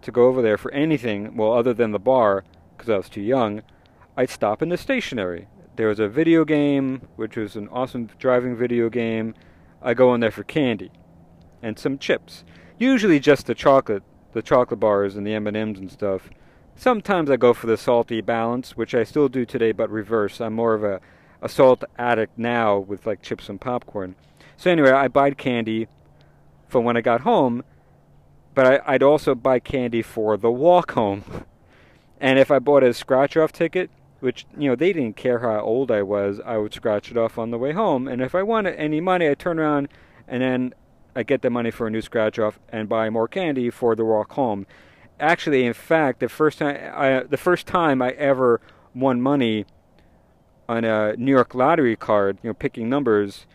to 0.00 0.10
go 0.10 0.24
over 0.24 0.42
there 0.42 0.58
for 0.58 0.72
anything, 0.72 1.36
well, 1.36 1.52
other 1.52 1.74
than 1.74 1.92
the 1.92 1.98
bar, 1.98 2.44
because 2.76 2.90
I 2.90 2.96
was 2.96 3.08
too 3.08 3.20
young, 3.20 3.62
I'd 4.16 4.30
stop 4.30 4.62
in 4.62 4.68
the 4.68 4.76
stationery. 4.76 5.48
There 5.76 5.88
was 5.88 6.00
a 6.00 6.08
video 6.08 6.44
game, 6.44 7.08
which 7.16 7.36
was 7.36 7.56
an 7.56 7.68
awesome 7.68 8.08
driving 8.18 8.56
video 8.56 8.88
game. 8.88 9.34
I 9.80 9.94
go 9.94 10.14
in 10.14 10.20
there 10.20 10.30
for 10.30 10.42
candy 10.42 10.90
and 11.62 11.78
some 11.78 11.98
chips. 11.98 12.44
Usually 12.78 13.20
just 13.20 13.46
the 13.46 13.54
chocolate, 13.54 14.02
the 14.32 14.42
chocolate 14.42 14.80
bars 14.80 15.16
and 15.16 15.26
the 15.26 15.34
M&Ms 15.34 15.78
and 15.78 15.90
stuff. 15.90 16.30
Sometimes 16.74 17.30
I 17.30 17.36
go 17.36 17.52
for 17.52 17.66
the 17.66 17.76
salty 17.76 18.20
balance, 18.20 18.76
which 18.76 18.94
I 18.94 19.04
still 19.04 19.28
do 19.28 19.44
today, 19.44 19.72
but 19.72 19.90
reverse. 19.90 20.40
I'm 20.40 20.54
more 20.54 20.74
of 20.74 20.82
a, 20.82 21.00
a 21.40 21.48
salt 21.48 21.84
addict 21.98 22.38
now 22.38 22.78
with 22.78 23.06
like 23.06 23.22
chips 23.22 23.48
and 23.48 23.60
popcorn. 23.60 24.14
So 24.56 24.70
anyway, 24.70 24.90
I 24.90 25.08
buy 25.08 25.32
candy 25.32 25.88
for 26.68 26.80
when 26.80 26.96
I 26.96 27.00
got 27.00 27.22
home, 27.22 27.62
but 28.54 28.82
I, 28.86 28.92
would 28.92 29.02
also 29.02 29.34
buy 29.34 29.58
candy 29.58 30.02
for 30.02 30.36
the 30.36 30.50
walk 30.50 30.92
home. 30.92 31.24
And 32.24 32.38
if 32.38 32.52
I 32.52 32.60
bought 32.60 32.84
a 32.84 32.94
scratch 32.94 33.36
off 33.36 33.50
ticket, 33.50 33.90
which, 34.20 34.46
you 34.56 34.68
know, 34.68 34.76
they 34.76 34.92
didn't 34.92 35.16
care 35.16 35.40
how 35.40 35.58
old 35.58 35.90
I 35.90 36.02
was, 36.02 36.40
I 36.46 36.56
would 36.56 36.72
scratch 36.72 37.10
it 37.10 37.16
off 37.16 37.36
on 37.36 37.50
the 37.50 37.58
way 37.58 37.72
home. 37.72 38.06
And 38.06 38.22
if 38.22 38.36
I 38.36 38.44
wanted 38.44 38.76
any 38.76 39.00
money, 39.00 39.26
I'd 39.26 39.40
turn 39.40 39.58
around 39.58 39.88
and 40.28 40.40
then 40.40 40.72
I 41.14 41.22
get 41.22 41.42
the 41.42 41.50
money 41.50 41.70
for 41.70 41.86
a 41.86 41.90
new 41.90 42.00
scratch 42.00 42.38
off 42.38 42.58
and 42.70 42.88
buy 42.88 43.10
more 43.10 43.28
candy 43.28 43.70
for 43.70 43.94
the 43.94 44.04
walk 44.04 44.32
home. 44.32 44.66
Actually, 45.20 45.64
in 45.64 45.74
fact, 45.74 46.20
the 46.20 46.28
first 46.28 46.58
time 46.58 46.92
I, 46.94 47.22
the 47.22 47.36
first 47.36 47.66
time 47.66 48.00
I 48.00 48.10
ever 48.10 48.60
won 48.94 49.20
money 49.20 49.66
on 50.68 50.84
a 50.84 51.14
New 51.16 51.30
York 51.30 51.54
lottery 51.54 51.96
card, 51.96 52.38
you 52.42 52.50
know, 52.50 52.54
picking 52.54 52.88
numbers, 52.88 53.46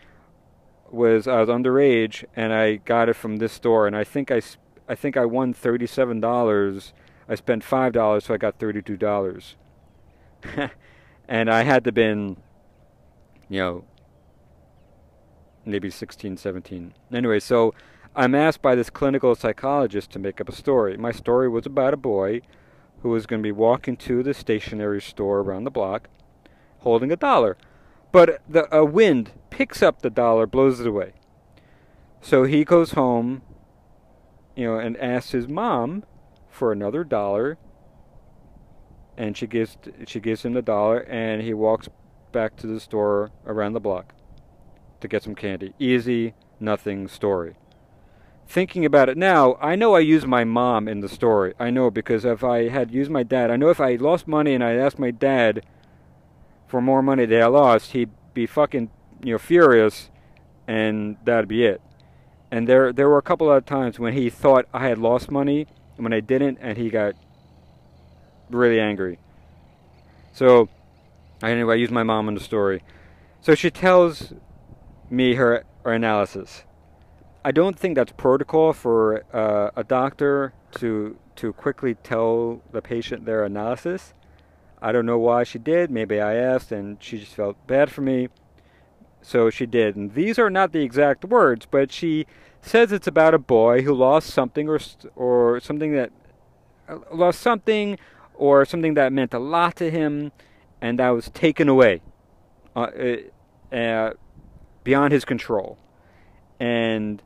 was 0.90 1.26
I 1.26 1.40
was 1.40 1.48
underage 1.48 2.24
and 2.34 2.52
I 2.52 2.76
got 2.76 3.08
it 3.08 3.14
from 3.14 3.36
this 3.36 3.52
store 3.52 3.86
and 3.86 3.96
I 3.96 4.04
think 4.04 4.30
I 4.30 4.40
I 4.88 4.94
think 4.94 5.16
I 5.16 5.26
won 5.26 5.52
thirty 5.52 5.86
seven 5.86 6.20
dollars. 6.20 6.92
I 7.28 7.34
spent 7.34 7.62
five 7.62 7.92
dollars, 7.92 8.24
so 8.24 8.34
I 8.34 8.38
got 8.38 8.58
thirty 8.58 8.80
two 8.80 8.96
dollars. 8.96 9.56
and 11.28 11.50
I 11.50 11.62
had 11.62 11.84
to 11.84 11.92
been, 11.92 12.36
you 13.50 13.58
know, 13.58 13.84
maybe 15.68 15.90
16, 15.90 16.36
17. 16.36 16.94
Anyway, 17.12 17.40
so 17.40 17.74
I'm 18.16 18.34
asked 18.34 18.62
by 18.62 18.74
this 18.74 18.90
clinical 18.90 19.34
psychologist 19.34 20.10
to 20.12 20.18
make 20.18 20.40
up 20.40 20.48
a 20.48 20.52
story. 20.52 20.96
My 20.96 21.12
story 21.12 21.48
was 21.48 21.66
about 21.66 21.94
a 21.94 21.98
boy 21.98 22.40
who 23.02 23.10
was 23.10 23.26
going 23.26 23.40
to 23.42 23.46
be 23.46 23.52
walking 23.52 23.96
to 23.96 24.22
the 24.22 24.34
stationery 24.34 25.00
store 25.00 25.40
around 25.40 25.64
the 25.64 25.70
block 25.70 26.08
holding 26.78 27.12
a 27.12 27.16
dollar. 27.16 27.56
But 28.10 28.40
the 28.48 28.74
a 28.74 28.84
wind 28.84 29.32
picks 29.50 29.82
up 29.82 30.02
the 30.02 30.10
dollar, 30.10 30.46
blows 30.46 30.80
it 30.80 30.86
away. 30.86 31.12
So 32.20 32.44
he 32.44 32.64
goes 32.64 32.92
home, 32.92 33.42
you 34.56 34.66
know, 34.66 34.78
and 34.78 34.96
asks 34.96 35.32
his 35.32 35.46
mom 35.46 36.04
for 36.48 36.72
another 36.72 37.04
dollar. 37.04 37.58
And 39.16 39.36
she 39.36 39.46
gives 39.46 39.76
she 40.06 40.20
gives 40.20 40.44
him 40.44 40.54
the 40.54 40.62
dollar, 40.62 41.00
and 41.00 41.42
he 41.42 41.52
walks 41.52 41.88
back 42.32 42.56
to 42.56 42.66
the 42.66 42.80
store 42.80 43.30
around 43.46 43.72
the 43.74 43.80
block 43.80 44.14
to 45.00 45.08
get 45.08 45.22
some 45.22 45.34
candy. 45.34 45.74
Easy, 45.78 46.34
nothing 46.60 47.08
story. 47.08 47.56
Thinking 48.46 48.84
about 48.84 49.08
it 49.08 49.18
now, 49.18 49.58
I 49.60 49.76
know 49.76 49.94
I 49.94 50.00
used 50.00 50.26
my 50.26 50.44
mom 50.44 50.88
in 50.88 51.00
the 51.00 51.08
story. 51.08 51.52
I 51.58 51.70
know 51.70 51.90
because 51.90 52.24
if 52.24 52.42
I 52.42 52.68
had 52.68 52.90
used 52.90 53.10
my 53.10 53.22
dad, 53.22 53.50
I 53.50 53.56
know 53.56 53.68
if 53.68 53.80
I 53.80 53.96
lost 53.96 54.26
money 54.26 54.54
and 54.54 54.64
I 54.64 54.74
asked 54.74 54.98
my 54.98 55.10
dad 55.10 55.66
for 56.66 56.80
more 56.80 57.02
money 57.02 57.26
that 57.26 57.42
I 57.42 57.46
lost, 57.46 57.92
he'd 57.92 58.10
be 58.32 58.46
fucking 58.46 58.90
you 59.22 59.32
know 59.32 59.38
furious, 59.38 60.10
and 60.66 61.16
that'd 61.24 61.48
be 61.48 61.64
it. 61.64 61.82
And 62.50 62.66
there 62.66 62.92
there 62.92 63.08
were 63.08 63.18
a 63.18 63.22
couple 63.22 63.52
of 63.52 63.66
times 63.66 63.98
when 63.98 64.14
he 64.14 64.30
thought 64.30 64.66
I 64.72 64.88
had 64.88 64.98
lost 64.98 65.30
money 65.30 65.66
and 65.96 66.04
when 66.04 66.12
I 66.14 66.20
didn't, 66.20 66.58
and 66.60 66.78
he 66.78 66.88
got 66.88 67.14
really 68.48 68.80
angry. 68.80 69.18
So 70.32 70.68
I 71.42 71.50
anyway, 71.50 71.74
I 71.74 71.76
used 71.76 71.92
my 71.92 72.02
mom 72.02 72.28
in 72.28 72.34
the 72.34 72.40
story. 72.40 72.82
So 73.40 73.54
she 73.54 73.70
tells 73.70 74.32
me 75.10 75.34
her, 75.34 75.64
her 75.84 75.92
analysis. 75.92 76.64
I 77.44 77.52
don't 77.52 77.78
think 77.78 77.94
that's 77.94 78.12
protocol 78.12 78.72
for 78.72 79.24
uh, 79.34 79.70
a 79.76 79.84
doctor 79.84 80.52
to 80.78 81.16
to 81.36 81.52
quickly 81.52 81.94
tell 81.94 82.60
the 82.72 82.82
patient 82.82 83.24
their 83.24 83.44
analysis. 83.44 84.12
I 84.82 84.90
don't 84.90 85.06
know 85.06 85.18
why 85.18 85.44
she 85.44 85.58
did. 85.58 85.88
Maybe 85.88 86.20
I 86.20 86.34
asked 86.34 86.72
and 86.72 87.00
she 87.00 87.18
just 87.18 87.32
felt 87.32 87.64
bad 87.68 87.90
for 87.92 88.00
me. 88.00 88.28
So 89.22 89.48
she 89.48 89.64
did. 89.64 89.94
And 89.94 90.14
these 90.14 90.38
are 90.38 90.50
not 90.50 90.72
the 90.72 90.82
exact 90.82 91.24
words, 91.24 91.64
but 91.70 91.92
she 91.92 92.26
says 92.60 92.90
it's 92.90 93.06
about 93.06 93.34
a 93.34 93.38
boy 93.38 93.82
who 93.82 93.94
lost 93.94 94.30
something 94.30 94.68
or 94.68 94.80
or 95.14 95.60
something 95.60 95.92
that 95.92 96.10
uh, 96.88 96.98
lost 97.12 97.40
something 97.40 97.98
or 98.34 98.64
something 98.64 98.94
that 98.94 99.12
meant 99.12 99.32
a 99.32 99.38
lot 99.38 99.76
to 99.76 99.90
him 99.90 100.32
and 100.80 100.98
that 100.98 101.10
was 101.10 101.30
taken 101.30 101.68
away 101.68 102.00
uh, 102.76 102.88
uh, 103.72 104.10
beyond 104.88 105.12
his 105.12 105.24
control. 105.24 105.78
And 106.58 107.22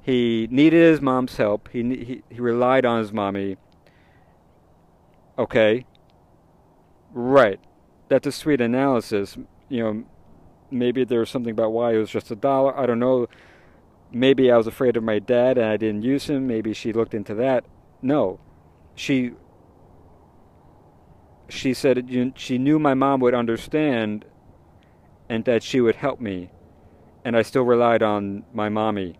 he 0.00 0.48
needed 0.50 0.80
his 0.90 1.00
mom's 1.00 1.36
help. 1.36 1.68
He, 1.70 1.82
he 1.82 2.22
he 2.30 2.40
relied 2.40 2.84
on 2.84 2.98
his 2.98 3.12
mommy. 3.12 3.56
Okay, 5.38 5.84
Right. 7.12 7.60
That's 8.08 8.26
a 8.26 8.32
sweet 8.32 8.60
analysis. 8.60 9.36
You 9.68 9.82
know, 9.82 10.04
maybe 10.70 11.04
there 11.04 11.20
was 11.20 11.30
something 11.30 11.50
about 11.50 11.72
why 11.72 11.94
it 11.94 11.98
was 11.98 12.10
just 12.10 12.30
a 12.30 12.36
dollar. 12.36 12.78
I 12.78 12.86
don't 12.86 12.98
know. 12.98 13.28
Maybe 14.12 14.50
I 14.50 14.56
was 14.56 14.66
afraid 14.66 14.96
of 14.96 15.02
my 15.02 15.18
dad 15.18 15.58
and 15.58 15.66
I 15.66 15.76
didn't 15.76 16.02
use 16.02 16.30
him. 16.30 16.46
Maybe 16.46 16.72
she 16.72 16.92
looked 16.92 17.14
into 17.14 17.34
that. 17.34 17.64
No. 18.00 18.40
She 18.94 19.32
she 21.50 21.72
said 21.72 22.32
she 22.36 22.58
knew 22.58 22.78
my 22.78 22.94
mom 22.94 23.20
would 23.20 23.34
understand 23.34 24.24
and 25.28 25.44
that 25.44 25.62
she 25.62 25.80
would 25.80 25.96
help 25.96 26.20
me. 26.20 26.50
And 27.28 27.36
I 27.36 27.42
still 27.42 27.64
relied 27.64 28.02
on 28.02 28.44
my 28.54 28.70
mommy. 28.70 29.18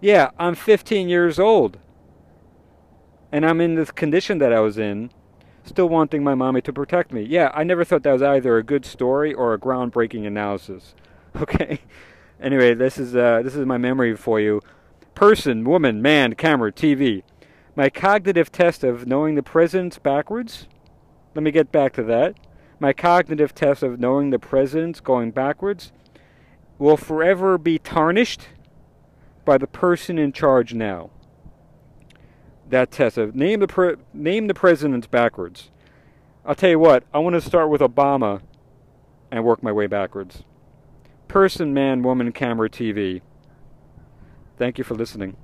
Yeah, 0.00 0.30
I'm 0.38 0.54
15 0.54 1.08
years 1.08 1.40
old. 1.40 1.76
And 3.32 3.44
I'm 3.44 3.60
in 3.60 3.74
this 3.74 3.90
condition 3.90 4.38
that 4.38 4.52
I 4.52 4.60
was 4.60 4.78
in 4.78 5.10
still 5.64 5.88
wanting 5.88 6.22
my 6.22 6.36
mommy 6.36 6.60
to 6.60 6.72
protect 6.72 7.12
me. 7.12 7.22
Yeah, 7.22 7.50
I 7.52 7.64
never 7.64 7.82
thought 7.82 8.04
that 8.04 8.12
was 8.12 8.22
either 8.22 8.56
a 8.58 8.62
good 8.62 8.86
story 8.86 9.34
or 9.34 9.52
a 9.52 9.58
groundbreaking 9.58 10.24
analysis. 10.24 10.94
Okay. 11.36 11.80
Anyway, 12.40 12.74
this 12.74 12.96
is 12.96 13.16
uh, 13.16 13.42
this 13.42 13.56
is 13.56 13.66
my 13.66 13.76
memory 13.76 14.14
for 14.14 14.38
you. 14.38 14.62
Person, 15.16 15.64
woman, 15.64 16.00
man, 16.00 16.34
camera, 16.34 16.70
TV. 16.70 17.24
My 17.74 17.90
cognitive 17.90 18.52
test 18.52 18.84
of 18.84 19.08
knowing 19.08 19.34
the 19.34 19.42
present 19.42 20.00
backwards. 20.04 20.68
Let 21.34 21.42
me 21.42 21.50
get 21.50 21.72
back 21.72 21.92
to 21.94 22.04
that. 22.04 22.36
My 22.78 22.92
cognitive 22.92 23.52
test 23.52 23.82
of 23.82 23.98
knowing 23.98 24.30
the 24.30 24.38
present 24.38 25.02
going 25.02 25.32
backwards 25.32 25.90
will 26.78 26.96
forever 26.96 27.58
be 27.58 27.78
tarnished 27.78 28.48
by 29.44 29.58
the 29.58 29.66
person 29.66 30.18
in 30.18 30.32
charge 30.32 30.74
now 30.74 31.10
that 32.68 32.90
test 32.90 33.16
of 33.16 33.34
name 33.34 33.60
the 33.60 33.66
pre- 33.66 33.96
name 34.12 34.46
the 34.46 34.54
presidents 34.54 35.06
backwards. 35.06 35.70
I'll 36.44 36.54
tell 36.54 36.70
you 36.70 36.78
what. 36.78 37.04
I 37.12 37.18
want 37.18 37.34
to 37.34 37.40
start 37.40 37.70
with 37.70 37.80
Obama 37.80 38.42
and 39.30 39.44
work 39.44 39.62
my 39.62 39.72
way 39.72 39.86
backwards. 39.86 40.44
Person, 41.28 41.74
man, 41.74 42.02
woman, 42.02 42.30
camera, 42.32 42.70
TV. 42.70 43.20
Thank 44.56 44.78
you 44.78 44.84
for 44.84 44.94
listening. 44.94 45.36